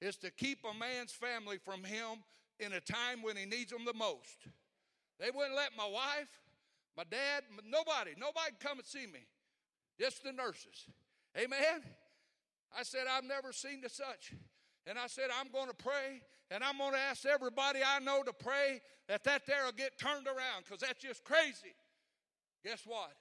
is 0.00 0.16
to 0.18 0.30
keep 0.30 0.58
a 0.64 0.78
man's 0.78 1.12
family 1.12 1.58
from 1.58 1.84
him 1.84 2.24
in 2.58 2.72
a 2.72 2.80
time 2.80 3.22
when 3.22 3.36
he 3.36 3.44
needs 3.44 3.70
them 3.70 3.84
the 3.84 3.94
most. 3.94 4.48
They 5.20 5.30
wouldn't 5.30 5.54
let 5.54 5.70
my 5.76 5.86
wife, 5.86 6.30
my 6.96 7.04
dad, 7.04 7.44
nobody, 7.68 8.12
nobody 8.18 8.52
come 8.60 8.78
and 8.78 8.86
see 8.86 9.06
me. 9.06 9.26
Just 10.00 10.24
the 10.24 10.32
nurses. 10.32 10.86
Amen. 11.36 11.82
I 12.76 12.82
said, 12.82 13.02
I've 13.10 13.24
never 13.24 13.52
seen 13.52 13.80
the 13.80 13.88
such. 13.88 14.32
And 14.86 14.98
I 14.98 15.06
said, 15.06 15.26
I'm 15.38 15.50
going 15.52 15.68
to 15.68 15.74
pray, 15.74 16.20
and 16.50 16.64
I'm 16.64 16.78
going 16.78 16.92
to 16.92 16.98
ask 16.98 17.24
everybody 17.24 17.80
I 17.86 18.00
know 18.00 18.22
to 18.22 18.32
pray 18.32 18.80
that 19.08 19.24
that 19.24 19.46
there 19.46 19.64
will 19.64 19.72
get 19.72 19.98
turned 19.98 20.26
around 20.26 20.64
because 20.64 20.80
that's 20.80 21.00
just 21.00 21.24
crazy. 21.24 21.74
Guess 22.64 22.82
what? 22.86 23.12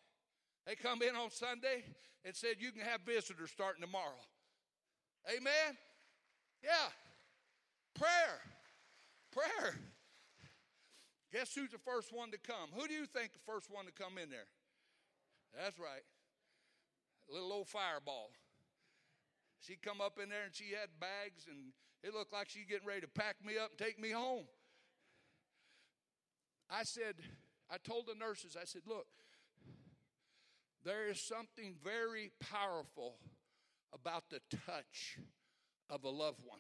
They 0.66 0.76
come 0.76 1.02
in 1.02 1.16
on 1.16 1.32
Sunday 1.32 1.84
and 2.26 2.36
said, 2.36 2.56
You 2.60 2.72
can 2.72 2.82
have 2.82 3.02
visitors 3.02 3.52
starting 3.52 3.82
tomorrow. 3.82 4.22
Amen? 5.30 5.78
Yeah. 6.64 6.90
Prayer. 7.96 8.40
Prayer. 9.32 9.76
Guess 11.32 11.56
who's 11.56 11.72
the 11.72 11.78
first 11.78 12.14
one 12.14 12.32
to 12.32 12.38
come? 12.38 12.70
Who 12.74 12.88
do 12.88 12.94
you 12.94 13.06
think 13.06 13.34
the 13.34 13.40
first 13.46 13.72
one 13.72 13.86
to 13.86 13.92
come 13.92 14.18
in 14.22 14.30
there? 14.30 14.50
That's 15.58 15.80
right. 15.80 16.04
A 17.30 17.34
little 17.34 17.52
old 17.54 17.68
fireball. 17.68 18.32
She 19.62 19.76
come 19.76 20.02
up 20.02 20.20
in 20.22 20.30
there 20.30 20.44
and 20.44 20.54
she 20.54 20.72
had 20.72 20.90
bags 21.00 21.46
and 21.48 21.72
it 22.04 22.14
looked 22.14 22.34
like 22.34 22.50
she 22.50 22.66
getting 22.68 22.88
ready 22.88 23.02
to 23.02 23.08
pack 23.08 23.36
me 23.46 23.58
up 23.58 23.70
and 23.70 23.80
take 23.80 24.00
me 24.00 24.10
home. 24.10 24.46
I 26.70 26.84
said, 26.84 27.16
I 27.70 27.78
told 27.78 28.08
the 28.08 28.16
nurses, 28.16 28.58
I 28.60 28.66
said, 28.66 28.82
look, 28.88 29.06
there 30.84 31.08
is 31.10 31.22
something 31.22 31.76
very 31.84 32.32
powerful 32.40 33.18
about 33.94 34.30
the 34.30 34.40
touch 34.66 35.20
of 35.90 36.04
a 36.04 36.10
loved 36.10 36.42
one. 36.44 36.60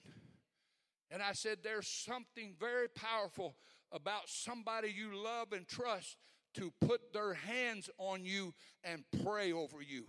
And 1.09 1.23
I 1.23 1.33
said, 1.33 1.59
there's 1.63 1.87
something 1.87 2.53
very 2.59 2.87
powerful 2.87 3.55
about 3.91 4.29
somebody 4.29 4.93
you 4.95 5.15
love 5.15 5.53
and 5.53 5.67
trust 5.67 6.17
to 6.53 6.71
put 6.81 7.13
their 7.13 7.33
hands 7.33 7.89
on 7.97 8.25
you 8.25 8.53
and 8.83 9.03
pray 9.23 9.51
over 9.51 9.81
you. 9.81 10.05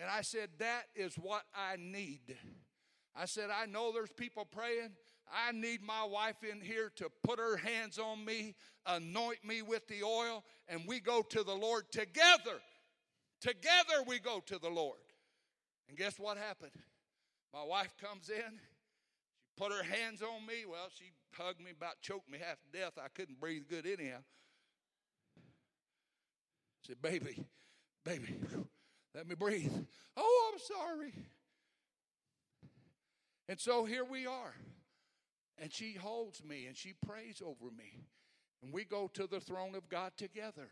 And 0.00 0.08
I 0.10 0.22
said, 0.22 0.48
That 0.58 0.84
is 0.94 1.14
what 1.16 1.42
I 1.54 1.76
need. 1.76 2.36
I 3.14 3.26
said, 3.26 3.50
I 3.50 3.66
know 3.66 3.92
there's 3.92 4.12
people 4.12 4.46
praying. 4.50 4.90
I 5.32 5.52
need 5.52 5.82
my 5.82 6.04
wife 6.04 6.42
in 6.42 6.60
here 6.60 6.90
to 6.96 7.08
put 7.22 7.38
her 7.38 7.56
hands 7.56 7.98
on 7.98 8.24
me, 8.24 8.56
anoint 8.86 9.44
me 9.44 9.62
with 9.62 9.86
the 9.86 10.02
oil, 10.02 10.42
and 10.68 10.80
we 10.86 10.98
go 10.98 11.22
to 11.22 11.44
the 11.44 11.54
Lord 11.54 11.84
together. 11.92 12.60
Together 13.40 14.02
we 14.06 14.18
go 14.18 14.40
to 14.46 14.58
the 14.58 14.68
Lord. 14.68 14.98
And 15.88 15.96
guess 15.96 16.18
what 16.18 16.36
happened? 16.36 16.72
My 17.52 17.62
wife 17.62 17.94
comes 18.00 18.28
in. 18.28 18.58
She 18.58 19.52
put 19.56 19.72
her 19.72 19.84
hands 19.84 20.22
on 20.22 20.46
me. 20.46 20.64
Well, 20.68 20.88
she 20.96 21.12
hugged 21.36 21.60
me, 21.60 21.70
about 21.76 22.00
choked 22.00 22.30
me 22.30 22.38
half 22.38 22.58
to 22.62 22.78
death. 22.78 22.92
I 22.98 23.08
couldn't 23.08 23.38
breathe 23.38 23.64
good 23.68 23.86
anyhow. 23.86 24.22
I 25.38 26.86
said, 26.86 27.02
Baby, 27.02 27.44
baby, 28.04 28.34
let 29.14 29.26
me 29.28 29.34
breathe. 29.34 29.72
Oh, 30.16 30.52
I'm 30.52 30.58
sorry. 30.58 31.14
And 33.48 33.58
so 33.58 33.84
here 33.84 34.04
we 34.04 34.26
are. 34.26 34.54
And 35.58 35.72
she 35.72 35.94
holds 35.94 36.44
me 36.44 36.66
and 36.66 36.76
she 36.76 36.92
prays 37.06 37.42
over 37.44 37.70
me. 37.76 37.98
And 38.62 38.72
we 38.72 38.84
go 38.84 39.10
to 39.14 39.26
the 39.26 39.40
throne 39.40 39.74
of 39.74 39.88
God 39.88 40.12
together. 40.16 40.68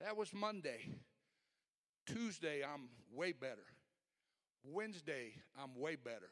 That 0.00 0.16
was 0.16 0.34
Monday. 0.34 0.90
Tuesday, 2.06 2.62
I'm 2.62 2.88
way 3.14 3.32
better. 3.32 3.64
Wednesday, 4.64 5.32
I'm 5.60 5.78
way 5.78 5.96
better. 5.96 6.30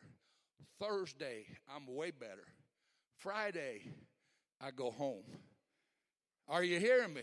Thursday, 0.80 1.46
I'm 1.74 1.94
way 1.94 2.10
better. 2.10 2.46
Friday, 3.18 3.82
I 4.60 4.70
go 4.70 4.90
home. 4.90 5.24
Are 6.48 6.64
you 6.64 6.78
hearing 6.78 7.14
me? 7.14 7.22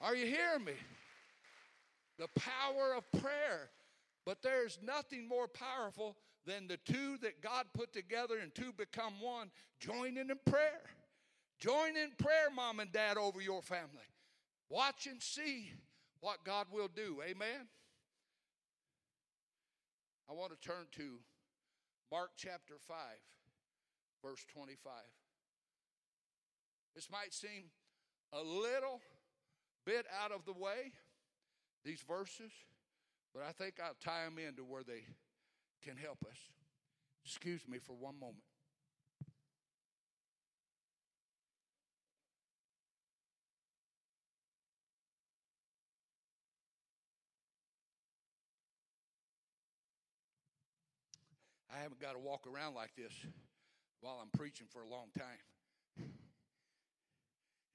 Are 0.00 0.14
you 0.14 0.26
hearing 0.26 0.64
me? 0.64 0.74
The 2.18 2.28
power 2.40 2.94
of 2.96 3.10
prayer. 3.20 3.70
But 4.24 4.42
there's 4.42 4.78
nothing 4.82 5.28
more 5.28 5.48
powerful 5.48 6.16
than 6.46 6.66
the 6.66 6.78
two 6.78 7.18
that 7.18 7.42
God 7.42 7.66
put 7.74 7.92
together 7.92 8.38
and 8.38 8.54
two 8.54 8.72
become 8.72 9.20
one. 9.20 9.50
Join 9.80 10.16
in 10.16 10.30
in 10.30 10.38
prayer. 10.46 10.82
Join 11.58 11.96
in 11.96 12.10
prayer, 12.18 12.50
mom 12.54 12.80
and 12.80 12.92
dad, 12.92 13.16
over 13.16 13.40
your 13.40 13.62
family. 13.62 14.08
Watch 14.68 15.06
and 15.06 15.22
see 15.22 15.72
what 16.20 16.44
God 16.44 16.66
will 16.72 16.88
do. 16.88 17.22
Amen. 17.24 17.68
I 20.28 20.32
want 20.32 20.52
to 20.52 20.68
turn 20.68 20.86
to 20.92 21.18
Mark 22.10 22.30
chapter 22.36 22.74
5, 22.88 22.96
verse 24.22 24.44
25. 24.54 24.92
This 26.94 27.08
might 27.10 27.34
seem 27.34 27.64
a 28.32 28.42
little 28.42 29.00
bit 29.84 30.06
out 30.22 30.32
of 30.32 30.44
the 30.44 30.52
way, 30.52 30.92
these 31.84 32.00
verses, 32.08 32.50
but 33.34 33.42
I 33.42 33.52
think 33.52 33.74
I'll 33.82 33.96
tie 34.00 34.24
them 34.24 34.38
into 34.38 34.64
where 34.64 34.82
they 34.82 35.04
can 35.82 35.96
help 35.96 36.24
us. 36.28 36.38
Excuse 37.24 37.60
me 37.68 37.78
for 37.78 37.92
one 37.92 38.18
moment. 38.18 38.44
I 51.74 51.82
haven't 51.82 52.00
got 52.00 52.12
to 52.12 52.20
walk 52.20 52.46
around 52.46 52.74
like 52.74 52.94
this 52.96 53.12
while 54.00 54.20
I'm 54.22 54.30
preaching 54.38 54.68
for 54.70 54.82
a 54.82 54.88
long 54.88 55.08
time. 55.18 56.08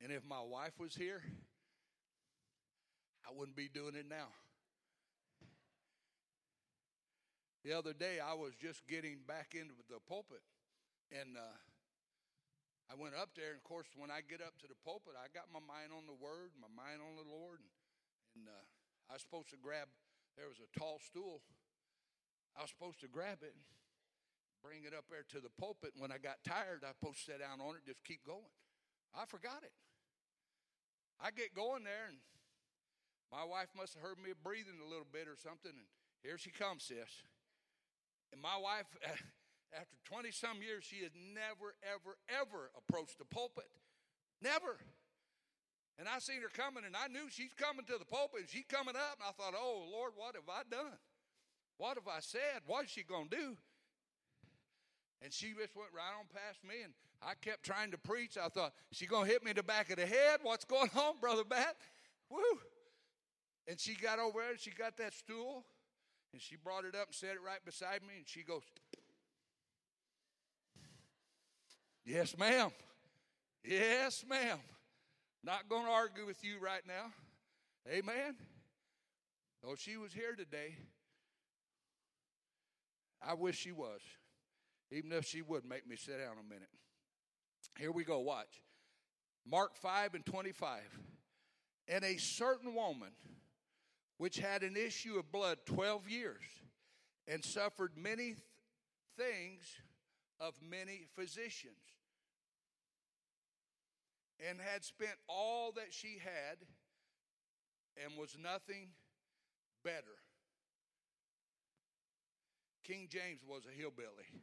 And 0.02 0.12
if 0.12 0.24
my 0.26 0.42
wife 0.42 0.80
was 0.80 0.96
here, 0.96 1.22
I 3.30 3.38
wouldn't 3.38 3.54
be 3.54 3.70
doing 3.70 3.94
it 3.94 4.10
now. 4.10 4.34
The 7.62 7.78
other 7.78 7.94
day, 7.94 8.18
I 8.18 8.34
was 8.34 8.58
just 8.58 8.82
getting 8.90 9.22
back 9.30 9.54
into 9.54 9.78
the 9.86 10.02
pulpit, 10.10 10.42
and 11.14 11.38
uh, 11.38 11.58
I 12.90 12.98
went 12.98 13.14
up 13.14 13.38
there. 13.38 13.54
And 13.54 13.62
of 13.62 13.68
course, 13.70 13.86
when 13.94 14.10
I 14.10 14.26
get 14.26 14.42
up 14.42 14.58
to 14.66 14.68
the 14.68 14.80
pulpit, 14.82 15.14
I 15.14 15.30
got 15.30 15.46
my 15.54 15.62
mind 15.62 15.94
on 15.94 16.10
the 16.10 16.18
Word, 16.18 16.58
my 16.58 16.72
mind 16.74 17.06
on 17.06 17.22
the 17.22 17.28
Lord, 17.30 17.62
and, 17.62 17.70
and 18.34 18.44
uh, 18.50 18.66
I 19.14 19.22
was 19.22 19.22
supposed 19.22 19.54
to 19.54 19.62
grab. 19.62 19.86
There 20.34 20.50
was 20.50 20.58
a 20.58 20.72
tall 20.74 20.98
stool. 20.98 21.46
I 22.58 22.66
was 22.66 22.74
supposed 22.74 22.98
to 23.06 23.12
grab 23.12 23.46
it, 23.46 23.54
bring 24.66 24.90
it 24.90 24.98
up 24.98 25.06
there 25.06 25.28
to 25.36 25.38
the 25.38 25.54
pulpit. 25.62 25.94
When 25.94 26.10
I 26.10 26.18
got 26.18 26.42
tired, 26.42 26.82
I 26.82 26.90
was 26.90 26.98
supposed 26.98 27.22
to 27.30 27.38
sit 27.38 27.46
down 27.46 27.62
on 27.62 27.78
it, 27.78 27.86
just 27.86 28.02
keep 28.02 28.26
going. 28.26 28.50
I 29.14 29.30
forgot 29.30 29.62
it. 29.62 29.76
I 31.22 31.30
get 31.30 31.54
going 31.54 31.86
there, 31.86 32.10
and 32.10 32.18
wife 33.46 33.70
must 33.78 33.94
have 33.94 34.04
heard 34.04 34.18
me 34.18 34.34
breathing 34.44 34.82
a 34.82 34.90
little 34.90 35.08
bit 35.10 35.28
or 35.28 35.38
something, 35.38 35.72
and 35.72 35.90
here 36.24 36.38
she 36.38 36.50
comes, 36.50 36.84
sis. 36.84 37.24
And 38.34 38.42
my 38.42 38.58
wife, 38.58 38.90
after 39.74 39.98
20 40.06 40.32
some 40.32 40.62
years, 40.62 40.84
she 40.86 41.04
has 41.04 41.14
never, 41.14 41.78
ever, 41.86 42.18
ever 42.30 42.72
approached 42.74 43.18
the 43.18 43.26
pulpit. 43.26 43.70
Never. 44.42 44.78
And 45.98 46.08
I 46.08 46.20
seen 46.20 46.42
her 46.42 46.50
coming, 46.50 46.86
and 46.86 46.96
I 46.96 47.12
knew 47.12 47.28
she's 47.30 47.54
coming 47.54 47.86
to 47.86 47.98
the 48.00 48.08
pulpit, 48.08 48.48
and 48.48 48.50
she's 48.50 48.70
coming 48.70 48.96
up, 48.96 49.20
and 49.20 49.28
I 49.28 49.34
thought, 49.36 49.54
oh, 49.54 49.86
Lord, 49.92 50.14
what 50.16 50.36
have 50.36 50.48
I 50.48 50.64
done? 50.70 50.98
What 51.78 51.98
have 51.98 52.08
I 52.08 52.20
said? 52.22 52.64
What 52.66 52.86
is 52.86 52.92
she 52.92 53.04
going 53.04 53.30
to 53.30 53.36
do? 53.36 53.58
And 55.22 55.34
she 55.34 55.48
just 55.48 55.76
went 55.76 55.92
right 55.94 56.16
on 56.18 56.26
past 56.32 56.64
me, 56.64 56.84
and 56.84 56.94
I 57.22 57.34
kept 57.42 57.64
trying 57.64 57.92
to 57.92 57.98
preach. 57.98 58.38
I 58.38 58.48
thought, 58.48 58.74
she 58.92 59.06
going 59.06 59.26
to 59.26 59.32
hit 59.32 59.44
me 59.44 59.52
in 59.52 59.58
the 59.58 59.64
back 59.64 59.90
of 59.90 59.98
the 59.98 60.06
head? 60.06 60.40
What's 60.42 60.64
going 60.64 60.90
on, 60.96 61.20
Brother 61.20 61.44
Matt? 61.50 61.76
Woo! 62.30 62.40
And 63.70 63.80
she 63.80 63.94
got 63.94 64.18
over 64.18 64.42
there, 64.42 64.50
and 64.50 64.60
she 64.60 64.72
got 64.72 64.98
that 64.98 65.14
stool, 65.14 65.64
and 66.34 66.42
she 66.42 66.56
brought 66.56 66.86
it 66.86 66.96
up 66.96 67.06
and 67.06 67.16
set 67.16 67.36
it 67.36 67.42
right 67.46 67.64
beside 67.64 68.02
me, 68.02 68.16
and 68.18 68.28
she 68.28 68.42
goes, 68.42 68.64
Yes, 72.04 72.36
ma'am. 72.36 72.72
Yes, 73.64 74.26
ma'am. 74.28 74.58
Not 75.44 75.70
going 75.70 75.86
to 75.86 75.92
argue 75.92 76.26
with 76.26 76.44
you 76.44 76.56
right 76.60 76.82
now. 76.88 77.12
Amen. 77.88 78.36
Though 79.62 79.76
she 79.76 79.98
was 79.98 80.12
here 80.12 80.34
today, 80.36 80.76
I 83.22 83.36
wish 83.36 83.60
she 83.60 83.72
was. 83.72 84.00
Even 84.92 85.12
if 85.12 85.26
she 85.26 85.44
would 85.44 85.64
make 85.66 85.88
me 85.88 85.96
sit 85.96 86.18
down 86.18 86.38
a 86.40 86.50
minute. 86.50 86.70
Here 87.78 87.92
we 87.92 88.04
go, 88.04 88.20
watch. 88.20 88.64
Mark 89.46 89.76
5 89.76 90.16
and 90.16 90.26
25. 90.26 90.82
And 91.88 92.04
a 92.04 92.18
certain 92.18 92.74
woman 92.74 93.12
which 94.20 94.38
had 94.38 94.64
an 94.64 94.76
issue 94.76 95.18
of 95.18 95.32
blood 95.32 95.58
12 95.66 96.10
years 96.10 96.44
and 97.26 97.44
suffered 97.44 97.94
many 97.96 98.26
th- 98.26 98.38
things 99.18 99.64
of 100.42 100.54
many 100.62 101.08
physicians 101.16 101.74
and 104.50 104.60
had 104.60 104.84
spent 104.84 105.16
all 105.30 105.72
that 105.72 105.92
she 105.92 106.20
had 106.22 106.58
and 108.04 108.18
was 108.20 108.38
nothing 108.42 108.90
better. 109.86 110.20
King 112.84 113.08
James 113.10 113.40
was 113.48 113.64
a 113.66 113.78
hillbilly. 113.78 114.42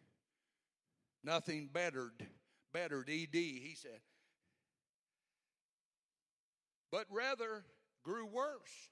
Nothing 1.22 1.68
bettered, 1.70 2.26
bettered, 2.72 3.10
ED, 3.10 3.34
he 3.34 3.74
said. 3.76 4.00
But 6.90 7.04
rather 7.10 7.64
grew 8.02 8.24
worse. 8.24 8.90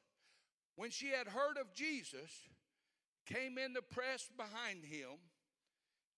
When 0.77 0.91
she 0.91 1.09
had 1.09 1.29
heard 1.29 1.57
of 1.61 1.73
Jesus, 1.75 2.31
came 3.27 3.59
in 3.59 3.73
the 3.73 3.83
press 3.83 4.29
behind 4.37 4.85
him 4.85 5.19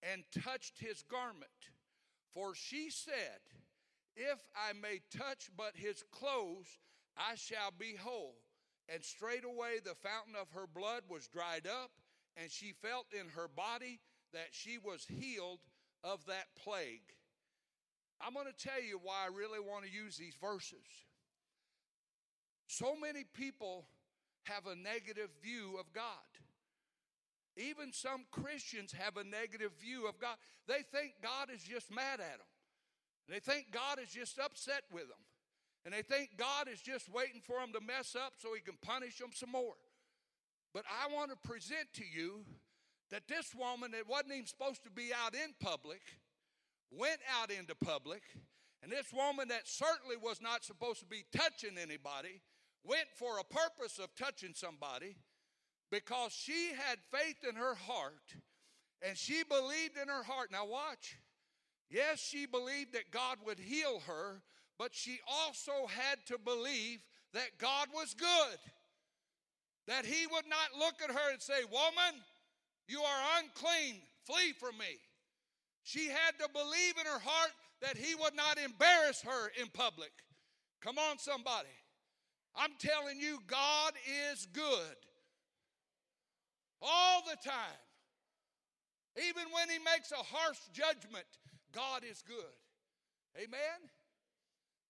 and 0.02 0.24
touched 0.42 0.78
his 0.78 1.02
garment. 1.02 1.50
For 2.34 2.54
she 2.54 2.90
said, 2.90 3.40
If 4.16 4.40
I 4.54 4.72
may 4.72 5.00
touch 5.16 5.50
but 5.56 5.72
his 5.74 6.02
clothes, 6.12 6.78
I 7.16 7.34
shall 7.36 7.72
be 7.76 7.96
whole. 7.96 8.36
And 8.88 9.02
straightway 9.02 9.78
the 9.84 9.94
fountain 9.94 10.34
of 10.40 10.50
her 10.52 10.66
blood 10.66 11.02
was 11.08 11.26
dried 11.26 11.66
up, 11.66 11.90
and 12.36 12.50
she 12.50 12.72
felt 12.72 13.06
in 13.12 13.28
her 13.30 13.48
body 13.48 14.00
that 14.32 14.48
she 14.52 14.78
was 14.78 15.06
healed 15.08 15.60
of 16.04 16.24
that 16.26 16.46
plague. 16.62 17.14
I'm 18.20 18.34
going 18.34 18.46
to 18.46 18.68
tell 18.68 18.82
you 18.82 19.00
why 19.02 19.24
I 19.24 19.36
really 19.36 19.60
want 19.60 19.84
to 19.84 19.90
use 19.90 20.16
these 20.16 20.36
verses. 20.40 20.86
So 22.66 22.94
many 23.00 23.24
people 23.24 23.86
have 24.46 24.66
a 24.66 24.76
negative 24.76 25.30
view 25.42 25.76
of 25.78 25.92
God. 25.92 26.26
Even 27.56 27.92
some 27.92 28.26
Christians 28.30 28.92
have 28.92 29.16
a 29.16 29.24
negative 29.24 29.72
view 29.80 30.06
of 30.06 30.18
God. 30.18 30.36
They 30.68 30.82
think 30.92 31.14
God 31.22 31.48
is 31.54 31.62
just 31.62 31.90
mad 31.90 32.20
at 32.20 32.38
them. 32.38 32.52
They 33.28 33.40
think 33.40 33.72
God 33.72 33.98
is 34.02 34.10
just 34.10 34.38
upset 34.38 34.82
with 34.92 35.08
them. 35.08 35.24
And 35.84 35.94
they 35.94 36.02
think 36.02 36.30
God 36.36 36.68
is 36.68 36.80
just 36.80 37.08
waiting 37.08 37.40
for 37.40 37.60
them 37.60 37.72
to 37.72 37.80
mess 37.80 38.14
up 38.14 38.34
so 38.38 38.54
he 38.54 38.60
can 38.60 38.76
punish 38.82 39.18
them 39.18 39.30
some 39.32 39.52
more. 39.52 39.78
But 40.74 40.84
I 40.90 41.12
want 41.14 41.30
to 41.30 41.48
present 41.48 41.88
to 41.94 42.04
you 42.04 42.44
that 43.10 43.28
this 43.28 43.54
woman 43.54 43.92
that 43.92 44.08
wasn't 44.08 44.34
even 44.34 44.46
supposed 44.46 44.84
to 44.84 44.90
be 44.90 45.10
out 45.24 45.34
in 45.34 45.54
public 45.60 46.02
went 46.90 47.20
out 47.40 47.50
into 47.50 47.74
public. 47.74 48.22
And 48.82 48.92
this 48.92 49.12
woman 49.12 49.48
that 49.48 49.66
certainly 49.66 50.16
was 50.20 50.42
not 50.42 50.64
supposed 50.64 51.00
to 51.00 51.06
be 51.06 51.24
touching 51.32 51.78
anybody 51.80 52.42
went 52.88 53.08
for 53.14 53.38
a 53.38 53.44
purpose 53.44 53.98
of 53.98 54.14
touching 54.14 54.52
somebody 54.54 55.16
because 55.90 56.32
she 56.32 56.70
had 56.70 56.98
faith 57.10 57.36
in 57.48 57.56
her 57.56 57.74
heart 57.74 58.34
and 59.06 59.16
she 59.16 59.42
believed 59.44 59.96
in 60.00 60.08
her 60.08 60.22
heart. 60.22 60.50
Now, 60.50 60.66
watch. 60.66 61.18
Yes, 61.90 62.18
she 62.18 62.46
believed 62.46 62.94
that 62.94 63.10
God 63.10 63.38
would 63.46 63.58
heal 63.58 64.00
her, 64.06 64.42
but 64.78 64.94
she 64.94 65.18
also 65.28 65.86
had 65.86 66.18
to 66.26 66.38
believe 66.38 66.98
that 67.32 67.58
God 67.58 67.88
was 67.94 68.14
good. 68.14 68.58
That 69.86 70.04
He 70.04 70.26
would 70.26 70.46
not 70.48 70.78
look 70.78 70.94
at 71.02 71.14
her 71.14 71.32
and 71.32 71.40
say, 71.40 71.62
Woman, 71.70 72.20
you 72.88 73.00
are 73.00 73.38
unclean, 73.38 74.00
flee 74.24 74.52
from 74.58 74.78
me. 74.78 74.98
She 75.84 76.08
had 76.08 76.32
to 76.40 76.48
believe 76.52 76.94
in 76.98 77.06
her 77.06 77.20
heart 77.20 77.52
that 77.82 77.96
He 77.96 78.14
would 78.16 78.34
not 78.34 78.58
embarrass 78.58 79.22
her 79.22 79.52
in 79.60 79.68
public. 79.68 80.10
Come 80.80 80.98
on, 80.98 81.18
somebody. 81.18 81.68
I'm 82.56 82.72
telling 82.78 83.20
you, 83.20 83.38
God 83.46 83.92
is 84.32 84.46
good 84.52 84.96
all 86.80 87.22
the 87.22 87.36
time. 87.48 87.82
Even 89.18 89.44
when 89.52 89.68
He 89.68 89.78
makes 89.78 90.12
a 90.12 90.16
harsh 90.16 90.58
judgment, 90.72 91.26
God 91.72 92.02
is 92.08 92.22
good. 92.26 92.56
Amen? 93.36 93.90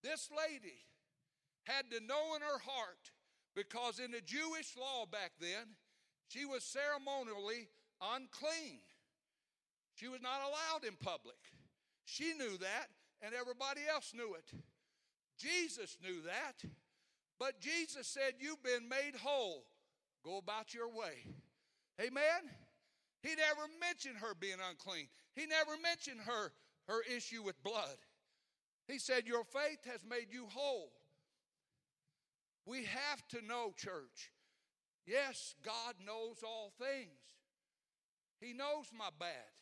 This 0.02 0.30
lady 0.30 0.86
had 1.64 1.90
to 1.90 2.06
know 2.06 2.34
in 2.36 2.42
her 2.42 2.58
heart, 2.64 3.10
because 3.54 3.98
in 3.98 4.12
the 4.12 4.20
Jewish 4.20 4.76
law 4.78 5.06
back 5.10 5.32
then, 5.40 5.74
she 6.28 6.44
was 6.44 6.62
ceremonially 6.62 7.68
unclean. 8.00 8.80
She 9.94 10.08
was 10.08 10.20
not 10.22 10.40
allowed 10.42 10.84
in 10.86 10.94
public. 10.96 11.38
She 12.04 12.34
knew 12.34 12.58
that, 12.58 12.86
and 13.22 13.34
everybody 13.34 13.80
else 13.90 14.12
knew 14.14 14.34
it. 14.34 14.52
Jesus 15.38 15.96
knew 16.02 16.22
that. 16.22 16.68
But 17.38 17.60
Jesus 17.60 18.06
said, 18.06 18.34
You've 18.38 18.62
been 18.62 18.88
made 18.88 19.16
whole. 19.20 19.66
Go 20.24 20.38
about 20.38 20.74
your 20.74 20.88
way. 20.88 21.34
Amen? 22.00 22.50
He 23.22 23.30
never 23.30 23.68
mentioned 23.80 24.18
her 24.18 24.34
being 24.38 24.58
unclean. 24.68 25.08
He 25.34 25.46
never 25.46 25.72
mentioned 25.82 26.20
her, 26.26 26.52
her 26.88 27.02
issue 27.14 27.42
with 27.42 27.62
blood. 27.62 27.96
He 28.88 28.98
said, 28.98 29.26
Your 29.26 29.44
faith 29.44 29.84
has 29.90 30.00
made 30.08 30.28
you 30.30 30.46
whole. 30.52 30.92
We 32.64 32.84
have 32.84 33.26
to 33.28 33.46
know, 33.46 33.72
church. 33.76 34.32
Yes, 35.06 35.54
God 35.64 35.94
knows 36.04 36.42
all 36.44 36.72
things. 36.78 37.20
He 38.40 38.52
knows 38.52 38.86
my 38.96 39.08
bad. 39.18 39.54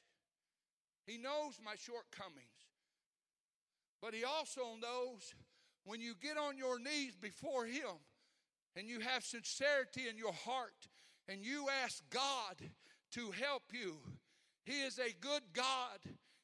He 1.06 1.18
knows 1.18 1.60
my 1.62 1.74
shortcomings. 1.76 2.48
But 4.00 4.14
He 4.14 4.24
also 4.24 4.76
knows 4.80 5.34
when 5.84 6.00
you 6.00 6.14
get 6.20 6.36
on 6.36 6.56
your 6.56 6.78
knees 6.78 7.14
before 7.20 7.66
Him 7.66 8.00
and 8.76 8.88
you 8.88 9.00
have 9.00 9.24
sincerity 9.24 10.08
in 10.08 10.16
your 10.16 10.32
heart 10.32 10.88
and 11.28 11.44
you 11.44 11.66
ask 11.84 12.02
God 12.10 12.56
to 13.12 13.30
help 13.30 13.64
you, 13.72 13.96
He 14.64 14.82
is 14.82 14.98
a 14.98 15.14
good 15.20 15.42
God 15.52 15.98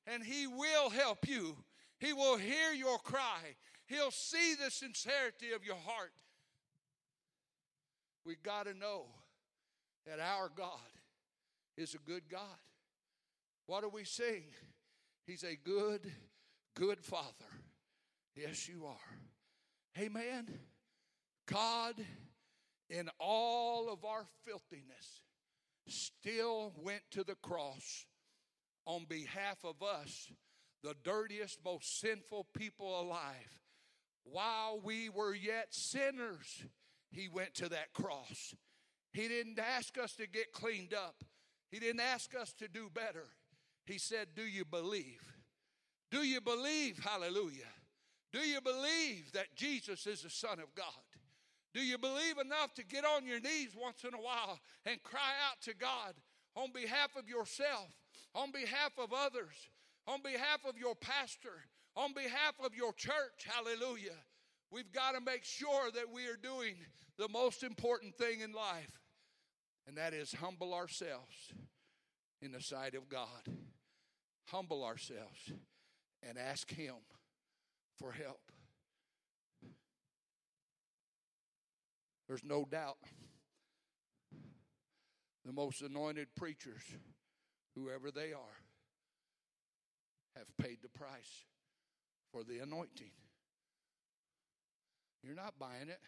and 0.06 0.22
He 0.22 0.46
will 0.46 0.90
help 0.90 1.26
you. 1.26 1.56
He 1.98 2.12
will 2.12 2.36
hear 2.36 2.72
your 2.72 2.98
cry, 2.98 3.56
He'll 3.86 4.10
see 4.10 4.54
the 4.54 4.70
sincerity 4.70 5.52
of 5.54 5.64
your 5.64 5.76
heart. 5.76 6.12
We 8.24 8.36
got 8.42 8.66
to 8.66 8.74
know 8.74 9.06
that 10.06 10.20
our 10.20 10.50
God 10.54 10.78
is 11.76 11.94
a 11.94 11.98
good 11.98 12.28
God. 12.28 12.40
What 13.66 13.82
do 13.82 13.88
we 13.88 14.04
sing? 14.04 14.44
He's 15.26 15.44
a 15.44 15.56
good, 15.56 16.10
good 16.74 17.00
Father. 17.00 17.46
Yes, 18.34 18.68
you 18.68 18.84
are. 18.86 19.29
Amen. 19.98 20.46
God, 21.46 21.94
in 22.88 23.08
all 23.18 23.92
of 23.92 24.04
our 24.04 24.26
filthiness, 24.44 25.22
still 25.88 26.72
went 26.76 27.02
to 27.10 27.24
the 27.24 27.34
cross 27.36 28.06
on 28.86 29.04
behalf 29.08 29.58
of 29.64 29.82
us, 29.82 30.30
the 30.82 30.94
dirtiest, 31.04 31.58
most 31.64 32.00
sinful 32.00 32.46
people 32.56 33.00
alive. 33.00 33.60
While 34.24 34.80
we 34.82 35.08
were 35.08 35.34
yet 35.34 35.68
sinners, 35.70 36.64
He 37.10 37.28
went 37.28 37.54
to 37.54 37.68
that 37.70 37.92
cross. 37.92 38.54
He 39.12 39.26
didn't 39.26 39.58
ask 39.58 39.98
us 39.98 40.14
to 40.14 40.26
get 40.28 40.52
cleaned 40.52 40.94
up, 40.94 41.24
He 41.70 41.78
didn't 41.78 42.00
ask 42.00 42.34
us 42.34 42.52
to 42.54 42.68
do 42.68 42.90
better. 42.92 43.26
He 43.86 43.98
said, 43.98 44.28
Do 44.36 44.42
you 44.42 44.64
believe? 44.64 45.20
Do 46.10 46.18
you 46.18 46.40
believe? 46.40 46.98
Hallelujah. 46.98 47.72
Do 48.32 48.40
you 48.40 48.60
believe 48.60 49.32
that 49.32 49.54
Jesus 49.56 50.06
is 50.06 50.22
the 50.22 50.30
Son 50.30 50.60
of 50.60 50.74
God? 50.74 50.86
Do 51.72 51.80
you 51.80 51.98
believe 51.98 52.38
enough 52.38 52.74
to 52.74 52.84
get 52.84 53.04
on 53.04 53.26
your 53.26 53.40
knees 53.40 53.76
once 53.80 54.04
in 54.04 54.14
a 54.14 54.20
while 54.20 54.58
and 54.86 55.02
cry 55.02 55.32
out 55.48 55.60
to 55.62 55.74
God 55.74 56.14
on 56.56 56.72
behalf 56.72 57.16
of 57.16 57.28
yourself, 57.28 57.88
on 58.34 58.50
behalf 58.50 58.92
of 58.98 59.12
others, 59.12 59.54
on 60.06 60.20
behalf 60.22 60.64
of 60.68 60.76
your 60.76 60.94
pastor, 60.96 61.64
on 61.96 62.12
behalf 62.12 62.54
of 62.64 62.74
your 62.74 62.92
church? 62.92 63.44
Hallelujah. 63.44 64.18
We've 64.72 64.92
got 64.92 65.12
to 65.12 65.20
make 65.20 65.44
sure 65.44 65.90
that 65.92 66.12
we 66.12 66.26
are 66.26 66.36
doing 66.36 66.74
the 67.18 67.28
most 67.28 67.62
important 67.62 68.16
thing 68.16 68.40
in 68.40 68.52
life, 68.52 69.00
and 69.86 69.96
that 69.96 70.14
is 70.14 70.32
humble 70.32 70.74
ourselves 70.74 71.52
in 72.40 72.52
the 72.52 72.62
sight 72.62 72.94
of 72.94 73.08
God. 73.08 73.48
Humble 74.46 74.84
ourselves 74.84 75.52
and 76.28 76.38
ask 76.38 76.70
Him 76.70 76.94
for 78.00 78.12
help. 78.12 78.40
There's 82.26 82.44
no 82.44 82.64
doubt 82.64 82.96
the 85.44 85.52
most 85.52 85.82
anointed 85.82 86.28
preachers, 86.36 86.82
whoever 87.74 88.10
they 88.10 88.32
are, 88.32 88.60
have 90.36 90.46
paid 90.56 90.78
the 90.82 90.88
price 90.88 91.44
for 92.32 92.44
the 92.44 92.60
anointing. 92.60 93.10
You're 95.22 95.34
not 95.34 95.58
buying 95.58 95.88
it, 95.88 96.00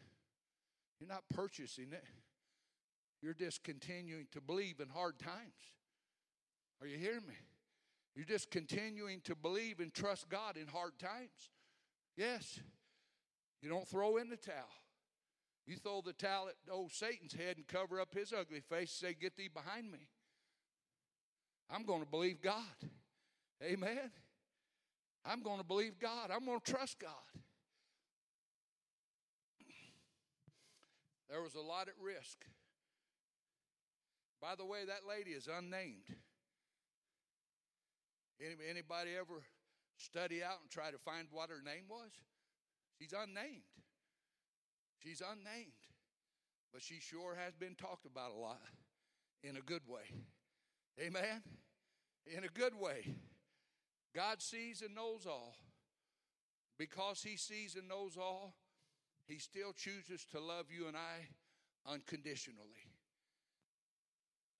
you're 1.01 1.09
not 1.09 1.25
purchasing 1.35 1.93
it. 1.93 2.05
You're 3.21 3.35
just 3.35 3.63
continuing 3.63 4.27
to 4.33 4.41
believe 4.41 4.81
in 4.81 4.89
hard 4.89 5.19
times. 5.21 5.77
Are 6.81 6.89
you 6.89 6.99
hearing 6.99 7.27
me? 7.27 7.37
You're 8.17 8.25
just 8.25 8.51
continuing 8.51 9.21
to 9.23 9.37
believe 9.37 9.79
and 9.79 9.95
trust 9.95 10.29
God 10.29 10.57
in 10.57 10.67
hard 10.67 10.99
times. 10.99 11.51
Yes. 12.17 12.61
You 13.61 13.69
don't 13.69 13.87
throw 13.87 14.17
in 14.17 14.29
the 14.29 14.37
towel. 14.37 14.55
You 15.67 15.77
throw 15.77 16.03
the 16.05 16.13
towel 16.13 16.49
at 16.49 16.73
old 16.73 16.93
Satan's 16.93 17.35
head 17.35 17.57
and 17.57 17.67
cover 17.67 18.01
up 18.01 18.15
his 18.15 18.33
ugly 18.33 18.61
face 18.61 19.01
and 19.01 19.11
say, 19.11 19.17
Get 19.19 19.37
thee 19.37 19.49
behind 19.53 19.91
me. 19.91 20.09
I'm 21.71 21.85
going 21.85 22.01
to 22.01 22.11
believe 22.11 22.43
God. 22.43 22.63
Amen. 23.63 24.11
I'm 25.25 25.43
going 25.43 25.59
to 25.59 25.65
believe 25.65 25.99
God. 26.01 26.31
I'm 26.33 26.45
going 26.45 26.61
to 26.61 26.73
trust 26.73 26.99
God. 26.99 27.11
There 31.31 31.41
was 31.41 31.55
a 31.55 31.61
lot 31.61 31.89
at 31.89 31.95
risk. 32.03 32.45
By 34.41 34.55
the 34.57 34.67
way, 34.67 34.85
that 34.85 35.09
lady 35.09 35.31
is 35.31 35.49
unnamed. 35.49 36.05
Anybody 38.69 39.11
ever 39.17 39.45
study 40.03 40.43
out 40.43 40.59
and 40.63 40.71
try 40.71 40.91
to 40.91 40.99
find 40.99 41.29
what 41.31 41.51
her 41.51 41.63
name 41.65 41.85
was? 41.89 42.11
She's 42.99 43.13
unnamed. 43.13 43.63
She's 44.99 45.21
unnamed, 45.21 45.73
but 46.73 46.83
she 46.83 47.01
sure 47.01 47.35
has 47.35 47.55
been 47.55 47.75
talked 47.75 48.07
about 48.07 48.33
a 48.37 48.39
lot 48.39 48.61
in 49.43 49.57
a 49.57 49.61
good 49.61 49.83
way. 49.89 50.05
Amen? 51.01 51.43
In 52.27 52.45
a 52.45 52.49
good 52.49 52.79
way. 52.79 53.17
God 54.15 54.41
sees 54.41 54.83
and 54.83 54.95
knows 54.95 55.27
all. 55.27 55.57
Because 56.79 57.23
He 57.23 57.37
sees 57.37 57.75
and 57.75 57.89
knows 57.89 58.17
all, 58.17 58.55
He 59.27 59.39
still 59.39 59.73
chooses 59.73 60.25
to 60.33 60.41
love 60.41 60.67
you 60.71 60.87
and 60.87 60.97
I 60.97 61.91
unconditionally. 61.91 62.91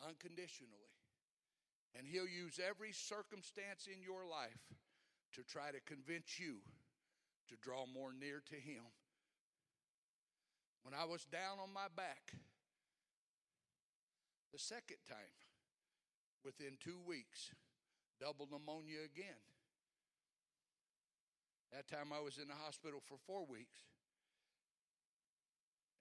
Unconditionally. 0.09 0.73
And 1.97 2.07
He'll 2.07 2.29
use 2.29 2.59
every 2.59 2.93
circumstance 2.93 3.87
in 3.87 4.03
your 4.03 4.27
life 4.29 4.75
to 5.35 5.43
try 5.43 5.71
to 5.71 5.81
convince 5.87 6.39
you 6.39 6.59
to 7.49 7.57
draw 7.61 7.87
more 7.87 8.13
near 8.13 8.43
to 8.51 8.57
Him 8.57 8.83
when 10.83 10.95
I 10.95 11.05
was 11.05 11.25
down 11.25 11.63
on 11.63 11.73
my 11.73 11.87
back 11.97 12.35
the 14.53 14.59
second 14.59 15.01
time, 15.09 15.39
within 16.45 16.77
two 16.79 16.99
weeks, 17.07 17.55
double 18.21 18.47
pneumonia 18.51 19.01
again. 19.07 19.41
That 21.73 21.89
time 21.89 22.13
I 22.13 22.21
was 22.21 22.37
in 22.37 22.49
the 22.49 22.59
hospital 22.61 23.01
for 23.01 23.17
four 23.27 23.47
weeks. 23.47 23.81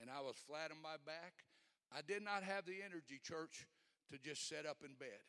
And 0.01 0.09
I 0.09 0.19
was 0.19 0.35
flat 0.35 0.71
on 0.71 0.81
my 0.83 0.99
back. 1.05 1.47
I 1.95 2.01
did 2.01 2.25
not 2.25 2.43
have 2.43 2.65
the 2.65 2.83
energy, 2.83 3.21
church, 3.23 3.67
to 4.11 4.17
just 4.17 4.49
sit 4.49 4.65
up 4.65 4.83
in 4.83 4.99
bed. 4.99 5.23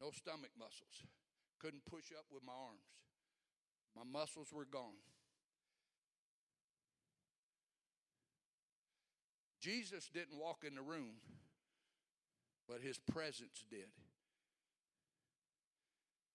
No 0.00 0.12
stomach 0.12 0.54
muscles. 0.54 1.02
Couldn't 1.60 1.84
push 1.90 2.12
up 2.16 2.26
with 2.32 2.42
my 2.44 2.52
arms. 2.52 2.84
My 3.96 4.02
muscles 4.04 4.52
were 4.52 4.66
gone. 4.66 5.00
Jesus 9.60 10.10
didn't 10.12 10.38
walk 10.38 10.64
in 10.66 10.74
the 10.74 10.82
room, 10.82 11.14
but 12.68 12.82
his 12.82 12.98
presence 12.98 13.64
did. 13.70 13.88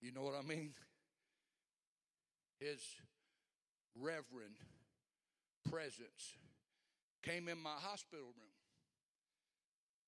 You 0.02 0.12
know 0.12 0.24
what 0.24 0.34
I 0.34 0.42
mean? 0.42 0.74
His 2.60 2.80
reverend 3.96 4.56
presence 5.70 6.38
came 7.22 7.48
in 7.48 7.62
my 7.62 7.76
hospital 7.80 8.26
room, 8.26 8.56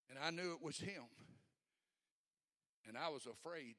and 0.10 0.17
I 0.17 0.32
knew 0.32 0.54
it 0.54 0.65
was 0.65 0.78
him. 0.80 1.04
And 2.88 2.97
I 2.97 3.10
was 3.10 3.28
afraid 3.28 3.76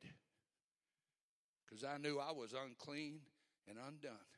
because 1.72 1.88
I 1.88 1.96
knew 1.96 2.18
I 2.18 2.32
was 2.32 2.52
unclean 2.52 3.20
and 3.66 3.78
undone. 3.78 4.28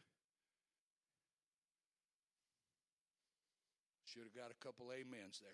Should 4.04 4.22
have 4.22 4.34
got 4.34 4.52
a 4.52 4.64
couple 4.64 4.86
amens 4.86 5.40
there. 5.42 5.50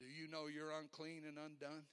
Do 0.00 0.06
you 0.06 0.30
know 0.30 0.46
you're 0.46 0.72
unclean 0.80 1.24
and 1.28 1.36
undone? 1.36 1.84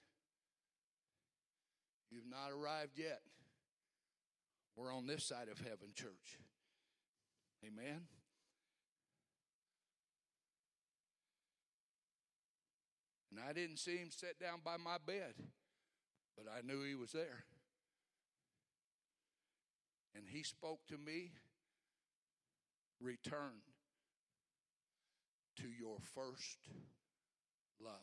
You've 2.09 2.29
not 2.29 2.51
arrived 2.51 2.97
yet. 2.97 3.19
We're 4.77 4.95
on 4.95 5.07
this 5.07 5.27
side 5.27 5.49
of 5.51 5.59
heaven, 5.59 5.89
church. 5.93 6.39
Amen. 7.67 8.07
And 13.39 13.47
I 13.47 13.53
didn't 13.53 13.77
see 13.77 13.95
him 13.95 14.09
sit 14.11 14.37
down 14.39 14.59
by 14.65 14.75
my 14.75 14.97
bed, 15.05 15.33
but 16.35 16.45
I 16.51 16.65
knew 16.65 16.83
he 16.83 16.95
was 16.95 17.11
there. 17.11 17.45
And 20.13 20.25
he 20.27 20.43
spoke 20.43 20.79
to 20.87 20.97
me 20.97 21.31
return 22.99 23.61
to 25.57 25.67
your 25.69 25.97
first 26.13 26.57
love. 27.81 27.93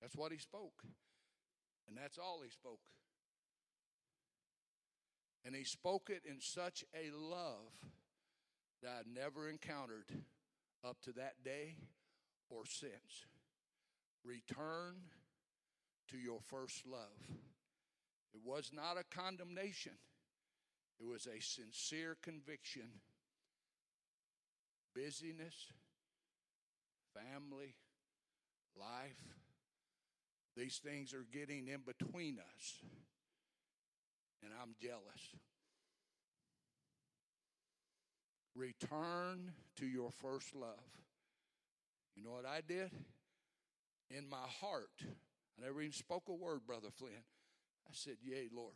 That's 0.00 0.14
what 0.14 0.30
he 0.30 0.38
spoke. 0.38 0.84
And 1.88 1.96
that's 1.96 2.18
all 2.18 2.40
he 2.44 2.50
spoke. 2.50 2.90
And 5.44 5.56
he 5.56 5.64
spoke 5.64 6.10
it 6.10 6.22
in 6.30 6.40
such 6.40 6.84
a 6.94 7.10
love 7.16 7.72
that 8.82 8.90
I'd 9.00 9.12
never 9.12 9.48
encountered 9.48 10.04
up 10.84 11.00
to 11.02 11.12
that 11.12 11.42
day 11.44 11.76
or 12.50 12.64
since. 12.66 13.26
Return 14.24 14.96
to 16.08 16.18
your 16.18 16.40
first 16.40 16.86
love. 16.86 17.38
It 18.34 18.40
was 18.44 18.70
not 18.72 18.96
a 18.98 19.04
condemnation. 19.14 19.92
It 21.00 21.06
was 21.06 21.26
a 21.26 21.40
sincere 21.40 22.16
conviction. 22.22 22.90
Busyness, 24.94 25.72
family, 27.14 27.76
life, 28.76 29.22
these 30.58 30.78
things 30.78 31.14
are 31.14 31.24
getting 31.32 31.68
in 31.68 31.80
between 31.86 32.38
us. 32.38 32.80
And 34.42 34.52
I'm 34.60 34.74
jealous. 34.80 35.36
Return 38.58 39.52
to 39.76 39.86
your 39.86 40.10
first 40.10 40.52
love. 40.56 40.72
You 42.16 42.24
know 42.24 42.32
what 42.32 42.44
I 42.44 42.60
did? 42.66 42.90
In 44.10 44.28
my 44.28 44.46
heart, 44.60 44.90
I 45.00 45.64
never 45.64 45.80
even 45.80 45.92
spoke 45.92 46.24
a 46.28 46.34
word, 46.34 46.66
Brother 46.66 46.88
Flynn. 46.90 47.12
I 47.86 47.90
said, 47.92 48.16
Yea, 48.20 48.48
Lord. 48.52 48.74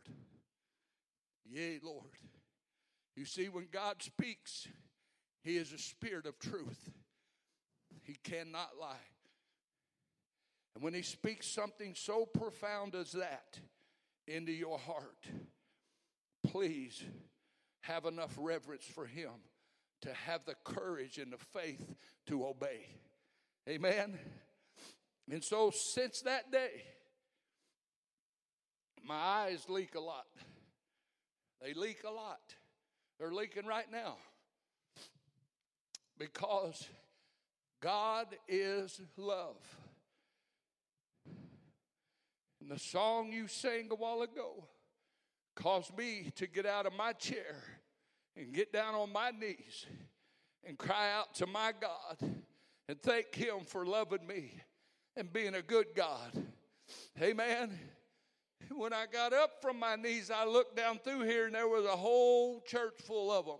Yea, 1.45 1.79
Lord. 1.83 2.05
You 3.17 3.25
see, 3.25 3.49
when 3.49 3.67
God 3.69 4.01
speaks, 4.01 4.69
He 5.43 5.57
is 5.57 5.73
a 5.73 5.77
spirit 5.77 6.27
of 6.27 6.39
truth. 6.39 6.89
He 8.03 8.15
cannot 8.23 8.71
lie. 8.79 8.95
And 10.75 10.83
when 10.83 10.93
He 10.93 11.01
speaks 11.01 11.45
something 11.45 11.93
so 11.93 12.25
profound 12.25 12.95
as 12.95 13.11
that 13.11 13.59
into 14.27 14.53
your 14.53 14.79
heart, 14.79 15.27
please 16.47 17.03
have 17.81 18.05
enough 18.05 18.33
reverence 18.39 18.85
for 18.85 19.05
Him 19.05 19.31
to 20.03 20.13
have 20.25 20.41
the 20.45 20.55
courage 20.65 21.17
and 21.17 21.31
the 21.31 21.37
faith 21.37 21.95
to 22.27 22.45
obey. 22.45 22.87
Amen. 23.69 24.19
And 25.31 25.43
so, 25.43 25.71
since 25.71 26.21
that 26.21 26.51
day, 26.51 26.83
my 29.05 29.15
eyes 29.15 29.65
leak 29.69 29.95
a 29.95 30.01
lot. 30.01 30.27
They 31.61 31.73
leak 31.73 32.03
a 32.05 32.11
lot. 32.11 32.41
They're 33.17 33.31
leaking 33.31 33.65
right 33.65 33.89
now. 33.89 34.17
Because 36.19 36.89
God 37.81 38.27
is 38.47 38.99
love. 39.15 39.55
And 42.61 42.69
the 42.69 42.79
song 42.79 43.31
you 43.31 43.47
sang 43.47 43.87
a 43.91 43.95
while 43.95 44.21
ago 44.21 44.65
caused 45.55 45.97
me 45.97 46.31
to 46.35 46.47
get 46.47 46.65
out 46.65 46.85
of 46.85 46.93
my 46.93 47.13
chair 47.13 47.63
and 48.35 48.53
get 48.53 48.73
down 48.73 48.95
on 48.95 49.11
my 49.11 49.31
knees 49.31 49.85
and 50.63 50.77
cry 50.77 51.11
out 51.13 51.35
to 51.35 51.47
my 51.47 51.71
God 51.79 52.17
and 52.87 53.01
thank 53.01 53.33
Him 53.35 53.61
for 53.65 53.85
loving 53.85 54.25
me 54.25 54.53
and 55.15 55.31
being 55.31 55.55
a 55.55 55.61
good 55.61 55.87
God. 55.95 56.31
Amen. 57.21 57.77
When 58.71 58.93
I 58.93 59.05
got 59.11 59.33
up 59.33 59.61
from 59.61 59.77
my 59.79 59.95
knees, 59.95 60.31
I 60.31 60.45
looked 60.45 60.75
down 60.75 60.99
through 61.03 61.23
here 61.23 61.45
and 61.45 61.55
there 61.55 61.67
was 61.67 61.85
a 61.85 61.89
whole 61.89 62.61
church 62.61 62.95
full 63.05 63.31
of 63.31 63.45
them 63.45 63.59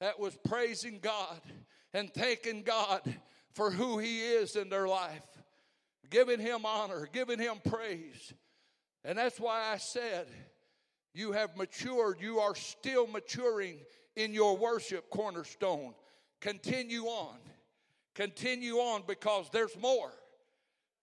that 0.00 0.18
was 0.18 0.36
praising 0.44 0.98
God 1.00 1.40
and 1.92 2.12
thanking 2.12 2.62
God 2.62 3.00
for 3.54 3.70
who 3.70 3.98
He 3.98 4.20
is 4.20 4.56
in 4.56 4.68
their 4.68 4.88
life, 4.88 5.26
giving 6.10 6.40
Him 6.40 6.66
honor, 6.66 7.08
giving 7.12 7.38
Him 7.38 7.56
praise. 7.68 8.34
And 9.04 9.18
that's 9.18 9.38
why 9.38 9.72
I 9.72 9.76
said, 9.78 10.26
You 11.14 11.32
have 11.32 11.56
matured. 11.56 12.20
You 12.20 12.40
are 12.40 12.54
still 12.54 13.06
maturing 13.06 13.78
in 14.16 14.34
your 14.34 14.56
worship, 14.56 15.08
Cornerstone. 15.10 15.94
Continue 16.40 17.04
on. 17.04 17.36
Continue 18.14 18.76
on 18.76 19.02
because 19.06 19.48
there's 19.52 19.76
more. 19.80 20.12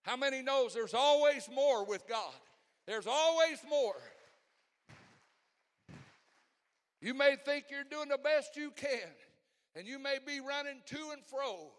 How 0.03 0.17
many 0.17 0.41
knows 0.41 0.73
there's 0.73 0.93
always 0.93 1.49
more 1.53 1.85
with 1.85 2.07
God? 2.07 2.33
There's 2.87 3.07
always 3.07 3.59
more. 3.69 3.95
You 7.01 7.13
may 7.13 7.35
think 7.43 7.65
you're 7.69 7.83
doing 7.83 8.09
the 8.09 8.17
best 8.17 8.55
you 8.55 8.71
can, 8.75 9.09
and 9.75 9.87
you 9.87 9.97
may 9.97 10.17
be 10.25 10.39
running 10.39 10.81
to 10.87 10.97
and 11.13 11.23
fro. 11.25 11.71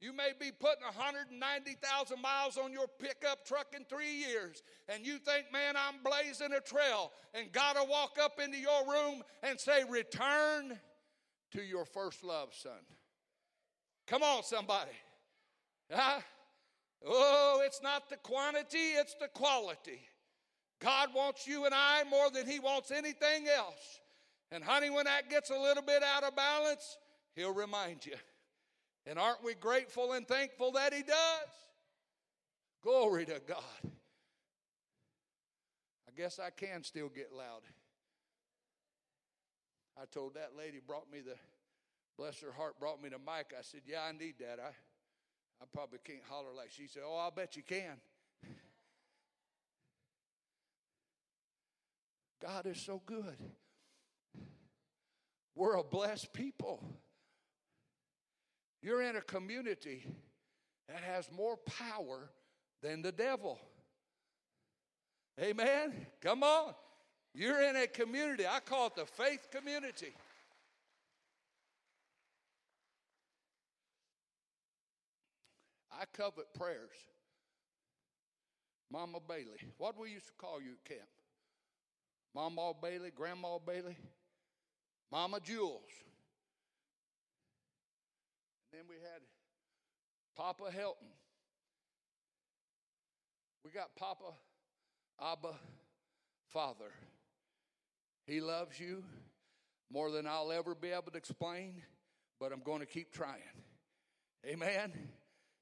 You 0.00 0.12
may 0.12 0.30
be 0.38 0.52
putting 0.52 0.84
190,000 0.84 2.22
miles 2.22 2.56
on 2.56 2.72
your 2.72 2.86
pickup 2.86 3.44
truck 3.44 3.74
in 3.74 3.84
three 3.84 4.14
years, 4.14 4.62
and 4.88 5.04
you 5.04 5.18
think, 5.18 5.46
man, 5.52 5.74
I'm 5.76 6.02
blazing 6.04 6.52
a 6.56 6.60
trail, 6.60 7.10
and 7.34 7.50
God 7.50 7.76
will 7.76 7.88
walk 7.88 8.16
up 8.22 8.38
into 8.42 8.58
your 8.58 8.86
room 8.86 9.22
and 9.42 9.58
say, 9.58 9.82
Return 9.88 10.78
to 11.52 11.62
your 11.62 11.84
first 11.84 12.22
love, 12.22 12.50
son. 12.54 12.78
Come 14.06 14.22
on, 14.22 14.44
somebody. 14.44 14.92
Huh? 15.90 16.20
Oh, 17.04 17.62
it's 17.64 17.82
not 17.82 18.08
the 18.08 18.16
quantity, 18.16 18.94
it's 18.96 19.14
the 19.14 19.28
quality. 19.28 20.00
God 20.80 21.08
wants 21.12 21.46
you 21.46 21.64
and 21.64 21.74
I 21.74 22.04
more 22.08 22.30
than 22.30 22.46
He 22.46 22.60
wants 22.60 22.92
anything 22.92 23.48
else. 23.48 24.00
And, 24.52 24.62
honey, 24.62 24.90
when 24.90 25.06
that 25.06 25.28
gets 25.28 25.50
a 25.50 25.58
little 25.58 25.82
bit 25.82 26.02
out 26.02 26.22
of 26.22 26.36
balance, 26.36 26.98
He'll 27.34 27.52
remind 27.52 28.06
you. 28.06 28.14
And 29.08 29.18
aren't 29.18 29.42
we 29.42 29.54
grateful 29.54 30.12
and 30.12 30.28
thankful 30.28 30.72
that 30.72 30.92
He 30.92 31.02
does? 31.02 31.48
Glory 32.82 33.24
to 33.24 33.40
God. 33.46 33.92
I 36.06 36.10
guess 36.14 36.38
I 36.38 36.50
can 36.50 36.84
still 36.84 37.08
get 37.08 37.32
loud. 37.32 37.62
I 40.00 40.04
told 40.12 40.34
that 40.34 40.50
lady, 40.56 40.78
brought 40.86 41.10
me 41.10 41.20
the, 41.20 41.36
bless 42.18 42.38
her 42.40 42.52
heart, 42.52 42.78
brought 42.78 43.02
me 43.02 43.08
the 43.08 43.18
mic. 43.18 43.54
I 43.58 43.62
said, 43.62 43.80
Yeah, 43.86 44.02
I 44.06 44.12
need 44.12 44.34
that. 44.40 44.58
I, 44.60 44.72
I 45.62 45.64
probably 45.72 46.00
can't 46.04 46.22
holler 46.28 46.52
like 46.54 46.70
she 46.70 46.86
said, 46.86 47.02
Oh, 47.04 47.16
I'll 47.16 47.30
bet 47.30 47.56
you 47.56 47.62
can. 47.62 47.96
God 52.42 52.66
is 52.66 52.78
so 52.78 53.00
good. 53.06 53.38
We're 55.54 55.76
a 55.76 55.82
blessed 55.82 56.34
people. 56.34 56.84
You're 58.82 59.02
in 59.02 59.16
a 59.16 59.20
community 59.20 60.04
that 60.88 61.02
has 61.02 61.28
more 61.32 61.56
power 61.56 62.30
than 62.82 63.02
the 63.02 63.12
devil. 63.12 63.58
Amen? 65.40 66.06
Come 66.20 66.42
on. 66.42 66.74
You're 67.34 67.62
in 67.62 67.76
a 67.76 67.86
community. 67.86 68.46
I 68.46 68.60
call 68.60 68.88
it 68.88 68.96
the 68.96 69.06
faith 69.06 69.48
community. 69.50 70.12
I 75.92 76.04
covet 76.12 76.52
prayers. 76.54 76.90
Mama 78.90 79.18
Bailey. 79.26 79.58
What 79.76 79.98
we 79.98 80.10
used 80.10 80.26
to 80.26 80.32
call 80.38 80.60
you 80.60 80.72
at 80.72 80.84
camp? 80.84 81.08
Mama 82.34 82.72
Bailey, 82.80 83.10
Grandma 83.14 83.58
Bailey, 83.58 83.96
Mama 85.10 85.40
Jules. 85.40 85.82
Then 88.72 88.82
we 88.88 88.96
had 88.96 89.22
Papa 90.36 90.64
Helton. 90.64 91.10
We 93.64 93.70
got 93.70 93.94
Papa, 93.96 94.32
Abba, 95.20 95.54
Father. 96.48 96.92
He 98.26 98.40
loves 98.40 98.78
you 98.78 99.02
more 99.90 100.10
than 100.10 100.26
I'll 100.26 100.52
ever 100.52 100.74
be 100.74 100.90
able 100.90 101.10
to 101.12 101.18
explain, 101.18 101.82
but 102.38 102.52
I'm 102.52 102.62
going 102.62 102.80
to 102.80 102.86
keep 102.86 103.12
trying. 103.12 103.42
Amen. 104.46 104.92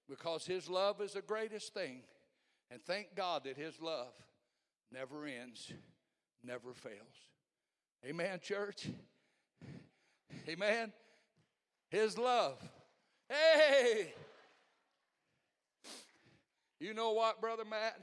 Because 0.09 0.45
His 0.47 0.69
love 0.69 1.01
is 1.01 1.13
the 1.13 1.23
greatest 1.23 1.75
thing. 1.75 2.03
And 2.71 2.83
thank 2.83 3.15
God 3.15 3.45
that 3.45 3.57
His 3.57 3.81
love 3.81 4.13
never 4.93 5.27
ends 5.27 5.73
never 6.45 6.73
fails. 6.73 6.97
Amen, 8.05 8.39
church? 8.41 8.87
Amen? 10.49 10.93
His 11.91 12.17
love. 12.17 12.63
Hey! 13.29 14.13
You 16.79 16.95
know 16.95 17.13
what, 17.13 17.41
Brother 17.41 17.65
Matt? 17.65 17.99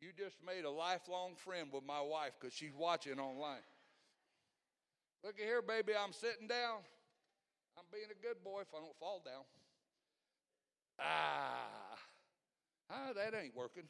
You 0.00 0.08
just 0.16 0.36
made 0.46 0.64
a 0.64 0.70
lifelong 0.70 1.34
friend 1.36 1.68
with 1.72 1.84
my 1.84 2.00
wife 2.00 2.32
because 2.38 2.54
she's 2.54 2.74
watching 2.76 3.18
online. 3.18 3.64
Look 5.24 5.40
at 5.40 5.44
here, 5.44 5.62
baby. 5.62 5.92
I'm 5.98 6.12
sitting 6.12 6.46
down. 6.46 6.78
I'm 7.78 7.84
being 7.92 8.10
a 8.10 8.26
good 8.26 8.44
boy 8.44 8.60
if 8.60 8.68
I 8.74 8.78
don't 8.78 8.96
fall 9.00 9.22
down. 9.24 9.42
Ah, 11.00 11.98
ah 12.90 13.12
that 13.14 13.34
ain't 13.34 13.56
working. 13.56 13.84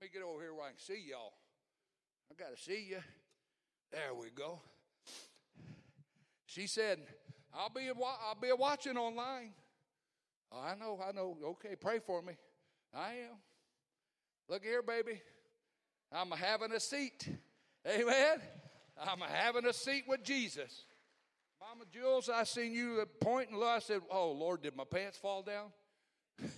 Let 0.00 0.06
me 0.06 0.12
get 0.12 0.22
over 0.22 0.40
here 0.40 0.54
where 0.54 0.64
I 0.64 0.70
can 0.70 0.78
see 0.78 1.04
y'all. 1.10 1.32
I 2.30 2.34
got 2.34 2.56
to 2.56 2.62
see 2.62 2.86
you. 2.90 2.98
There 3.92 4.14
we 4.14 4.30
go. 4.30 4.60
She 6.46 6.66
said, 6.66 7.00
I'll 7.58 7.70
be, 7.70 7.88
I'll 7.88 8.40
be 8.40 8.52
watching 8.52 8.96
online. 8.96 9.52
Oh, 10.52 10.60
I 10.60 10.74
know, 10.74 11.00
I 11.06 11.12
know. 11.12 11.36
Okay, 11.42 11.74
pray 11.80 11.98
for 11.98 12.22
me. 12.22 12.34
I 12.94 13.12
am. 13.12 13.36
Look 14.48 14.62
here, 14.62 14.82
baby. 14.82 15.20
I'm 16.12 16.30
having 16.30 16.72
a 16.72 16.80
seat. 16.80 17.28
Amen. 17.86 18.40
I'm 18.98 19.20
having 19.20 19.66
a 19.66 19.72
seat 19.72 20.04
with 20.06 20.22
Jesus. 20.22 20.84
Mama 21.60 21.84
Jules, 21.92 22.28
I 22.28 22.44
seen 22.44 22.72
you 22.72 23.04
pointing. 23.20 23.60
I 23.62 23.78
said, 23.80 24.02
Oh, 24.10 24.32
Lord, 24.32 24.62
did 24.62 24.76
my 24.76 24.84
pants 24.84 25.18
fall 25.18 25.42
down? 25.42 25.72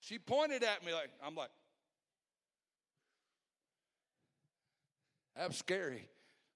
she 0.00 0.18
pointed 0.18 0.62
at 0.62 0.84
me 0.84 0.92
like, 0.92 1.10
I'm 1.24 1.34
like, 1.34 1.50
That's 5.36 5.58
scary. 5.58 6.08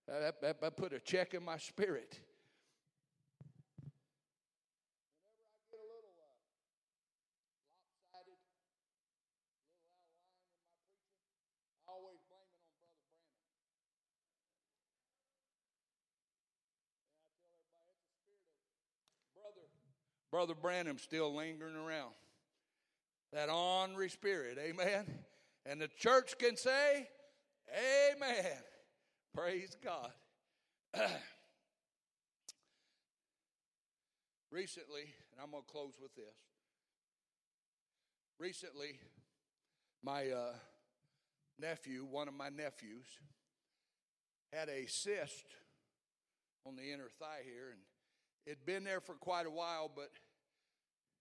That, 0.08 0.40
that, 0.40 0.60
that 0.60 0.76
put 0.76 0.92
a 0.92 1.00
check 1.00 1.34
in 1.34 1.44
my 1.44 1.58
spirit. 1.58 2.18
Brother 20.30 20.54
Branham's 20.54 21.02
still 21.02 21.34
lingering 21.34 21.76
around. 21.76 22.12
That 23.32 23.48
ornery 23.48 24.08
spirit, 24.08 24.58
amen. 24.58 25.06
And 25.66 25.80
the 25.80 25.88
church 25.88 26.38
can 26.38 26.56
say, 26.56 27.08
Amen. 28.12 28.44
Praise 29.34 29.76
God. 29.82 30.10
Recently, 34.50 35.02
and 35.32 35.40
I'm 35.40 35.52
going 35.52 35.62
to 35.62 35.70
close 35.70 35.94
with 36.02 36.14
this. 36.16 36.24
Recently, 38.40 38.98
my 40.02 40.30
uh, 40.30 40.54
nephew, 41.60 42.04
one 42.10 42.26
of 42.26 42.34
my 42.34 42.48
nephews, 42.48 43.06
had 44.52 44.68
a 44.68 44.86
cyst 44.86 45.44
on 46.66 46.74
the 46.74 46.92
inner 46.92 47.08
thigh 47.20 47.42
here, 47.44 47.70
and 47.70 47.80
It'd 48.46 48.64
been 48.64 48.84
there 48.84 49.00
for 49.00 49.14
quite 49.14 49.46
a 49.46 49.50
while, 49.50 49.90
but 49.94 50.10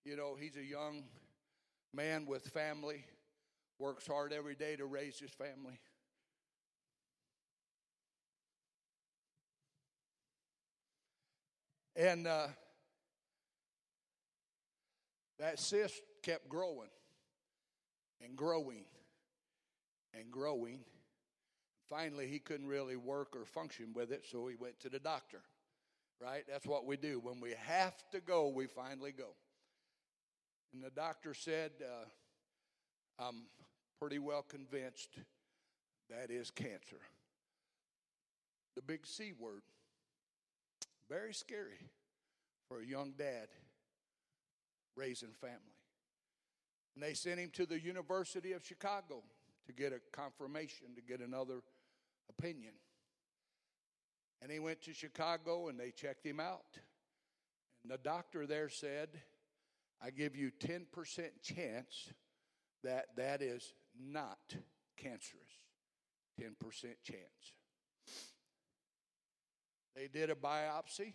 you 0.06 0.16
know, 0.16 0.36
he's 0.40 0.56
a 0.56 0.64
young 0.64 1.04
man 1.94 2.26
with 2.26 2.44
family, 2.48 3.06
works 3.78 4.08
hard 4.08 4.34
every 4.34 4.56
day 4.56 4.76
to 4.76 4.86
raise 4.86 5.20
his 5.20 5.32
family. 5.32 5.80
And 11.96 12.28
uh, 12.28 12.48
that 15.38 15.60
cyst 15.60 16.02
kept 16.24 16.48
growing 16.48 16.90
and 18.24 18.38
growing 18.38 18.86
and 20.14 20.32
growing. 20.32 20.80
Finally, 21.90 22.28
he 22.28 22.40
couldn't 22.40 22.68
really 22.68 22.96
work 22.96 23.36
or 23.36 23.46
function 23.46 23.88
with 23.94 24.12
it, 24.12 24.26
so 24.32 24.48
he 24.48 24.56
went 24.56 24.80
to 24.80 24.90
the 24.90 25.00
doctor. 25.00 25.42
Right? 26.22 26.44
That's 26.48 26.66
what 26.66 26.86
we 26.86 26.98
do. 26.98 27.20
When 27.20 27.40
we 27.40 27.54
have 27.66 27.96
to 28.12 28.20
go, 28.20 28.50
we 28.50 28.68
finally 28.68 29.12
go. 29.12 29.36
And 30.74 30.84
the 30.84 30.90
doctor 30.90 31.34
said, 31.34 31.72
uh, 31.82 33.24
I'm 33.24 33.44
pretty 34.00 34.20
well 34.20 34.44
convinced 34.44 35.18
that 36.10 36.30
is 36.30 36.52
cancer. 36.52 37.00
The 38.76 38.82
big 38.82 39.06
C 39.06 39.32
word. 39.38 39.62
Very 41.10 41.34
scary 41.34 41.80
for 42.68 42.82
a 42.82 42.86
young 42.86 43.14
dad 43.18 43.48
raising 44.96 45.34
family. 45.42 45.58
And 46.96 47.04
they 47.04 47.14
sent 47.14 47.40
him 47.40 47.50
to 47.54 47.66
the 47.66 47.80
University 47.80 48.54
of 48.54 48.66
Chicago 48.66 49.24
to 49.68 49.74
get 49.74 49.94
a 49.94 50.00
confirmation, 50.12 50.88
to 50.96 51.02
get 51.02 51.20
another 51.26 51.62
opinion. 52.30 52.74
And 54.42 54.52
he 54.52 54.60
went 54.60 54.82
to 54.84 54.94
Chicago 54.94 55.68
and 55.68 55.80
they 55.80 55.92
checked 55.92 56.26
him 56.26 56.40
out. 56.40 56.80
And 57.84 57.92
the 57.92 57.98
doctor 57.98 58.46
there 58.46 58.70
said, 58.70 59.10
I 60.02 60.12
give 60.12 60.36
you 60.36 60.52
10% 60.60 60.86
chance 61.44 62.10
that 62.84 63.08
that 63.18 63.42
is 63.42 63.74
not 64.00 64.38
cancerous. 64.98 65.52
10% 66.40 66.56
chance. 67.04 67.54
They 69.96 70.08
did 70.08 70.30
a 70.30 70.36
biopsy, 70.36 71.14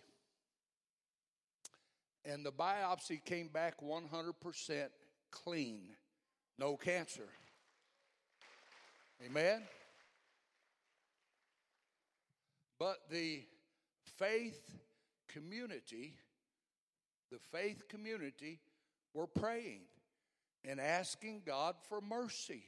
and 2.25 2.45
the 2.45 2.53
biopsy 2.53 3.25
came 3.25 3.49
back 3.49 3.81
100% 3.81 4.89
clean, 5.31 5.81
no 6.59 6.77
cancer. 6.77 7.29
Amen? 9.25 9.63
But 12.85 12.99
the 13.09 13.41
faith 14.19 14.61
community, 15.29 16.19
the 17.33 17.39
faith 17.51 17.89
community 17.89 18.61
were 19.15 19.27
praying 19.27 19.81
and 20.69 20.79
asking 20.79 21.45
God 21.47 21.77
for 21.89 22.03
mercy 22.03 22.65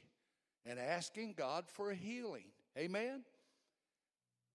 and 0.65 0.79
asking 0.79 1.35
God 1.37 1.65
for 1.67 1.93
healing. 1.93 2.45
Amen? 2.75 3.25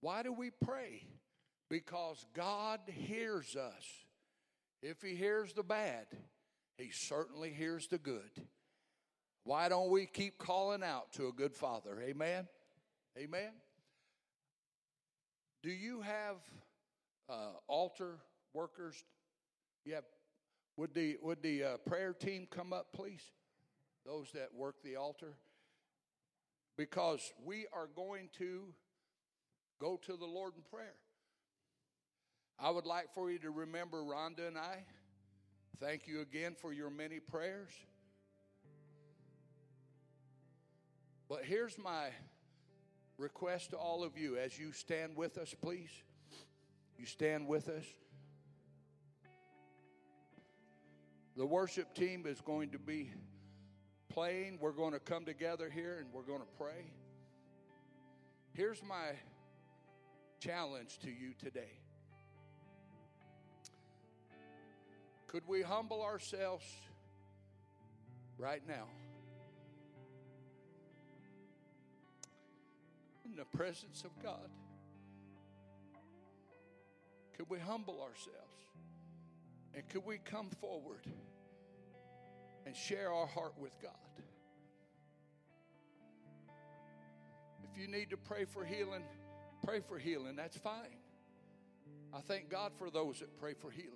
Why 0.01 0.21
do 0.21 0.33
we 0.33 0.49
pray? 0.49 1.07
Because 1.69 2.25
God 2.33 2.81
hears 2.85 3.55
us. 3.55 3.85
If 4.81 5.01
He 5.01 5.15
hears 5.15 5.53
the 5.53 5.63
bad, 5.63 6.07
He 6.77 6.89
certainly 6.91 7.51
hears 7.51 7.87
the 7.87 7.99
good. 7.99 8.31
Why 9.45 9.69
don't 9.69 9.91
we 9.91 10.07
keep 10.07 10.37
calling 10.37 10.83
out 10.83 11.13
to 11.13 11.27
a 11.27 11.31
good 11.31 11.55
Father? 11.55 12.01
Amen? 12.01 12.49
Amen? 13.17 13.53
Do 15.63 15.71
you 15.71 16.01
have 16.01 16.35
uh, 17.29 17.53
altar 17.67 18.19
workers? 18.53 19.01
You 19.85 19.95
have 19.95 20.03
would 20.75 20.93
the, 20.93 21.17
would 21.21 21.41
the 21.41 21.63
uh, 21.63 21.77
prayer 21.77 22.13
team 22.13 22.47
come 22.49 22.73
up, 22.73 22.87
please? 22.93 23.21
Those 24.05 24.31
that 24.33 24.53
work 24.53 24.75
the 24.83 24.95
altar. 24.95 25.37
Because 26.77 27.31
we 27.45 27.67
are 27.71 27.87
going 27.95 28.29
to 28.39 28.73
go 29.79 29.99
to 30.05 30.17
the 30.17 30.25
Lord 30.25 30.53
in 30.55 30.63
prayer. 30.63 30.95
I 32.59 32.71
would 32.71 32.85
like 32.85 33.13
for 33.13 33.31
you 33.31 33.39
to 33.39 33.51
remember 33.51 34.01
Rhonda 34.01 34.47
and 34.47 34.57
I. 34.57 34.83
Thank 35.79 36.07
you 36.07 36.21
again 36.21 36.55
for 36.59 36.73
your 36.73 36.89
many 36.89 37.19
prayers. 37.19 37.71
But 41.29 41.45
here's 41.45 41.77
my 41.77 42.09
request 43.23 43.69
to 43.69 43.77
all 43.77 44.03
of 44.03 44.17
you 44.17 44.37
as 44.37 44.59
you 44.59 44.73
stand 44.73 45.15
with 45.15 45.37
us, 45.37 45.55
please. 45.61 45.89
You 46.99 47.05
stand 47.05 47.47
with 47.47 47.69
us. 47.69 47.85
The 51.37 51.45
worship 51.45 51.95
team 51.95 52.25
is 52.27 52.41
going 52.41 52.71
to 52.71 52.79
be 52.79 53.11
playing. 54.09 54.59
We're 54.61 54.73
going 54.73 54.91
to 54.91 54.99
come 54.99 55.23
together 55.23 55.69
here 55.69 55.99
and 55.99 56.13
we're 56.13 56.21
going 56.23 56.41
to 56.41 56.57
pray. 56.57 56.91
Here's 58.51 58.83
my 58.83 59.13
challenge 60.39 60.99
to 60.99 61.07
you 61.07 61.33
today. 61.39 61.79
Could 65.27 65.47
we 65.47 65.61
humble 65.61 66.03
ourselves 66.03 66.65
right 68.37 68.61
now 68.67 68.85
in 73.33 73.39
the 73.39 73.57
presence 73.57 74.03
of 74.03 74.11
God? 74.21 74.49
Could 77.35 77.49
we 77.49 77.57
humble 77.57 77.99
ourselves? 78.01 78.53
And 79.73 79.87
could 79.89 80.05
we 80.05 80.19
come 80.19 80.49
forward 80.61 81.07
and 82.67 82.75
share 82.75 83.11
our 83.11 83.25
heart 83.25 83.53
with 83.57 83.71
God? 83.81 83.91
If 87.63 87.81
you 87.81 87.87
need 87.87 88.11
to 88.11 88.17
pray 88.17 88.45
for 88.45 88.63
healing, 88.63 89.01
pray 89.65 89.79
for 89.79 89.97
healing. 89.97 90.35
That's 90.35 90.57
fine. 90.57 90.99
I 92.13 92.19
thank 92.21 92.49
God 92.49 92.71
for 92.77 92.91
those 92.91 93.19
that 93.19 93.35
pray 93.39 93.55
for 93.55 93.71
healing. 93.71 93.89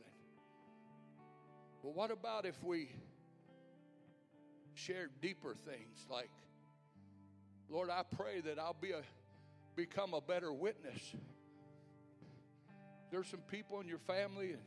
But 1.83 1.93
what 1.93 2.09
about 2.09 2.47
if 2.47 2.63
we 2.63 2.89
share 4.73 5.09
deeper 5.21 5.53
things 5.53 6.07
like, 6.09 6.31
Lord, 7.69 7.91
I 7.91 8.01
pray 8.15 8.41
that 8.41 8.57
I'll 8.57 8.75
be 8.79 8.91
a, 8.91 9.01
become 9.77 10.15
a 10.15 10.19
better 10.19 10.51
witness. 10.51 10.99
There's 13.11 13.27
some 13.27 13.41
people 13.41 13.79
in 13.79 13.87
your 13.87 13.99
family 13.99 14.51
and 14.51 14.61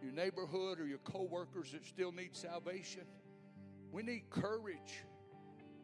your 0.00 0.12
neighborhood 0.12 0.78
or 0.80 0.86
your 0.86 0.98
coworkers 0.98 1.72
that 1.72 1.84
still 1.84 2.12
need 2.12 2.36
salvation. 2.36 3.02
We 3.90 4.04
need 4.04 4.30
courage 4.30 5.02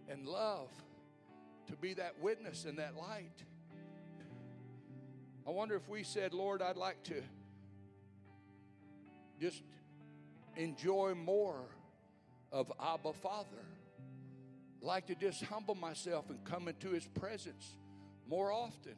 and 0.09 0.25
love 0.25 0.71
to 1.67 1.77
be 1.77 1.95
that 1.95 2.21
witness 2.21 2.65
and 2.65 2.79
that 2.79 2.97
light. 2.97 3.43
I 5.47 5.51
wonder 5.51 5.75
if 5.75 5.89
we 5.89 6.05
said, 6.05 6.33
Lord, 6.33 6.63
I'd 6.63 6.77
like 6.77 7.03
to 7.05 7.23
just 9.41 9.63
enjoy 10.57 11.15
more 11.15 11.65
of 12.53 12.73
Abba 12.81 13.15
Father. 13.15 13.65
Like 14.81 15.09
to 15.09 15.15
just 15.17 15.43
humble 15.43 15.75
myself 15.75 16.31
and 16.31 16.43
come 16.45 16.69
into 16.69 16.91
His 16.91 17.07
presence 17.07 17.75
more 18.31 18.53
often, 18.53 18.95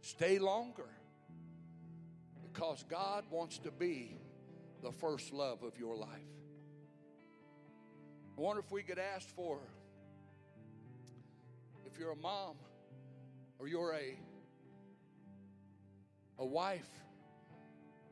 stay 0.00 0.38
longer, 0.38 0.88
because 2.44 2.84
God 2.88 3.24
wants 3.28 3.58
to 3.58 3.72
be 3.72 4.16
the 4.80 4.92
first 4.92 5.32
love 5.32 5.64
of 5.64 5.76
your 5.76 5.96
life. 5.96 6.08
I 8.38 8.40
wonder 8.40 8.62
if 8.64 8.70
we 8.70 8.84
could 8.84 9.00
ask 9.00 9.28
for, 9.34 9.58
if 11.84 11.98
you're 11.98 12.12
a 12.12 12.16
mom 12.16 12.54
or 13.58 13.66
you're 13.66 13.92
a, 13.92 14.16
a 16.38 16.46
wife, 16.46 16.88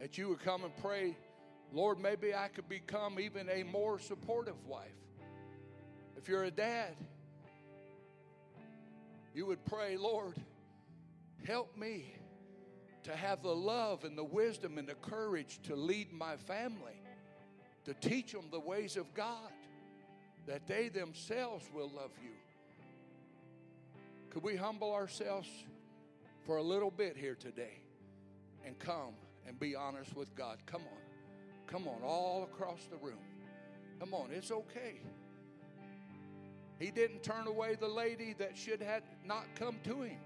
that 0.01 0.19
you 0.19 0.29
would 0.29 0.41
come 0.41 0.65
and 0.65 0.77
pray, 0.83 1.17
Lord, 1.73 2.01
maybe 2.01 2.35
I 2.35 2.49
could 2.49 2.69
become 2.69 3.21
even 3.21 3.49
a 3.49 3.63
more 3.63 4.01
supportive 4.01 4.67
wife. 4.67 4.91
If 6.17 6.29
you're 6.29 6.45
a 6.45 6.51
dad, 6.51 6.97
you 9.35 9.47
would 9.47 9.65
pray, 9.67 9.97
Lord, 9.97 10.35
help 11.45 11.77
me 11.77 12.15
to 13.05 13.15
have 13.15 13.43
the 13.43 13.55
love 13.55 14.05
and 14.05 14.17
the 14.17 14.25
wisdom 14.25 14.79
and 14.79 14.89
the 14.89 14.95
courage 14.95 15.61
to 15.65 15.77
lead 15.77 16.13
my 16.13 16.37
family, 16.37 17.01
to 17.85 17.95
teach 17.95 18.33
them 18.33 18.45
the 18.51 18.61
ways 18.61 18.97
of 18.97 19.13
God, 19.15 19.53
that 20.47 20.67
they 20.67 20.89
themselves 20.89 21.65
will 21.75 21.91
love 21.95 22.11
you. 22.23 22.33
Could 24.31 24.43
we 24.43 24.57
humble 24.57 24.93
ourselves 24.93 25.49
for 26.45 26.59
a 26.59 26.63
little 26.63 26.91
bit 26.91 27.17
here 27.17 27.35
today 27.35 27.81
and 28.65 28.79
come 28.79 29.15
and 29.47 29.59
be 29.59 29.75
honest 29.75 30.15
with 30.15 30.35
God? 30.35 30.59
Come 30.67 30.83
on. 30.83 30.99
Come 31.67 31.87
on, 31.87 32.03
all 32.03 32.45
across 32.45 32.81
the 32.91 32.97
room. 32.97 33.19
Come 34.01 34.15
on, 34.15 34.29
it's 34.33 34.51
okay. 34.51 35.01
He 36.79 36.91
didn't 36.91 37.23
turn 37.23 37.47
away 37.47 37.77
the 37.79 37.89
lady 37.89 38.35
that 38.39 38.57
should 38.57 38.81
have 38.81 39.03
not 39.25 39.45
come 39.55 39.77
to 39.85 40.03
him, 40.03 40.19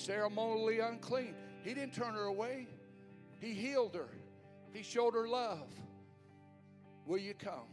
ceremonially 0.00 0.80
unclean. 0.80 1.34
He 1.62 1.74
didn't 1.74 1.94
turn 1.94 2.14
her 2.14 2.24
away, 2.24 2.66
He 3.40 3.52
healed 3.52 3.94
her, 3.94 4.08
He 4.72 4.82
showed 4.82 5.14
her 5.14 5.28
love. 5.28 5.68
Will 7.06 7.18
you 7.18 7.34
come? 7.34 7.68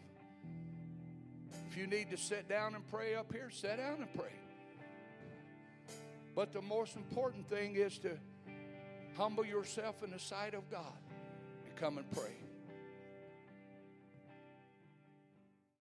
If 1.69 1.77
you 1.77 1.87
need 1.87 2.09
to 2.11 2.17
sit 2.17 2.47
down 2.49 2.75
and 2.75 2.85
pray 2.89 3.15
up 3.15 3.31
here, 3.31 3.49
sit 3.51 3.77
down 3.77 4.01
and 4.01 4.13
pray. 4.13 4.33
But 6.35 6.53
the 6.53 6.61
most 6.61 6.95
important 6.95 7.49
thing 7.49 7.75
is 7.75 7.97
to 7.99 8.17
humble 9.15 9.45
yourself 9.45 10.03
in 10.03 10.11
the 10.11 10.19
sight 10.19 10.53
of 10.53 10.69
God 10.69 10.97
and 11.65 11.75
come 11.75 11.97
and 11.97 12.09
pray. 12.11 12.46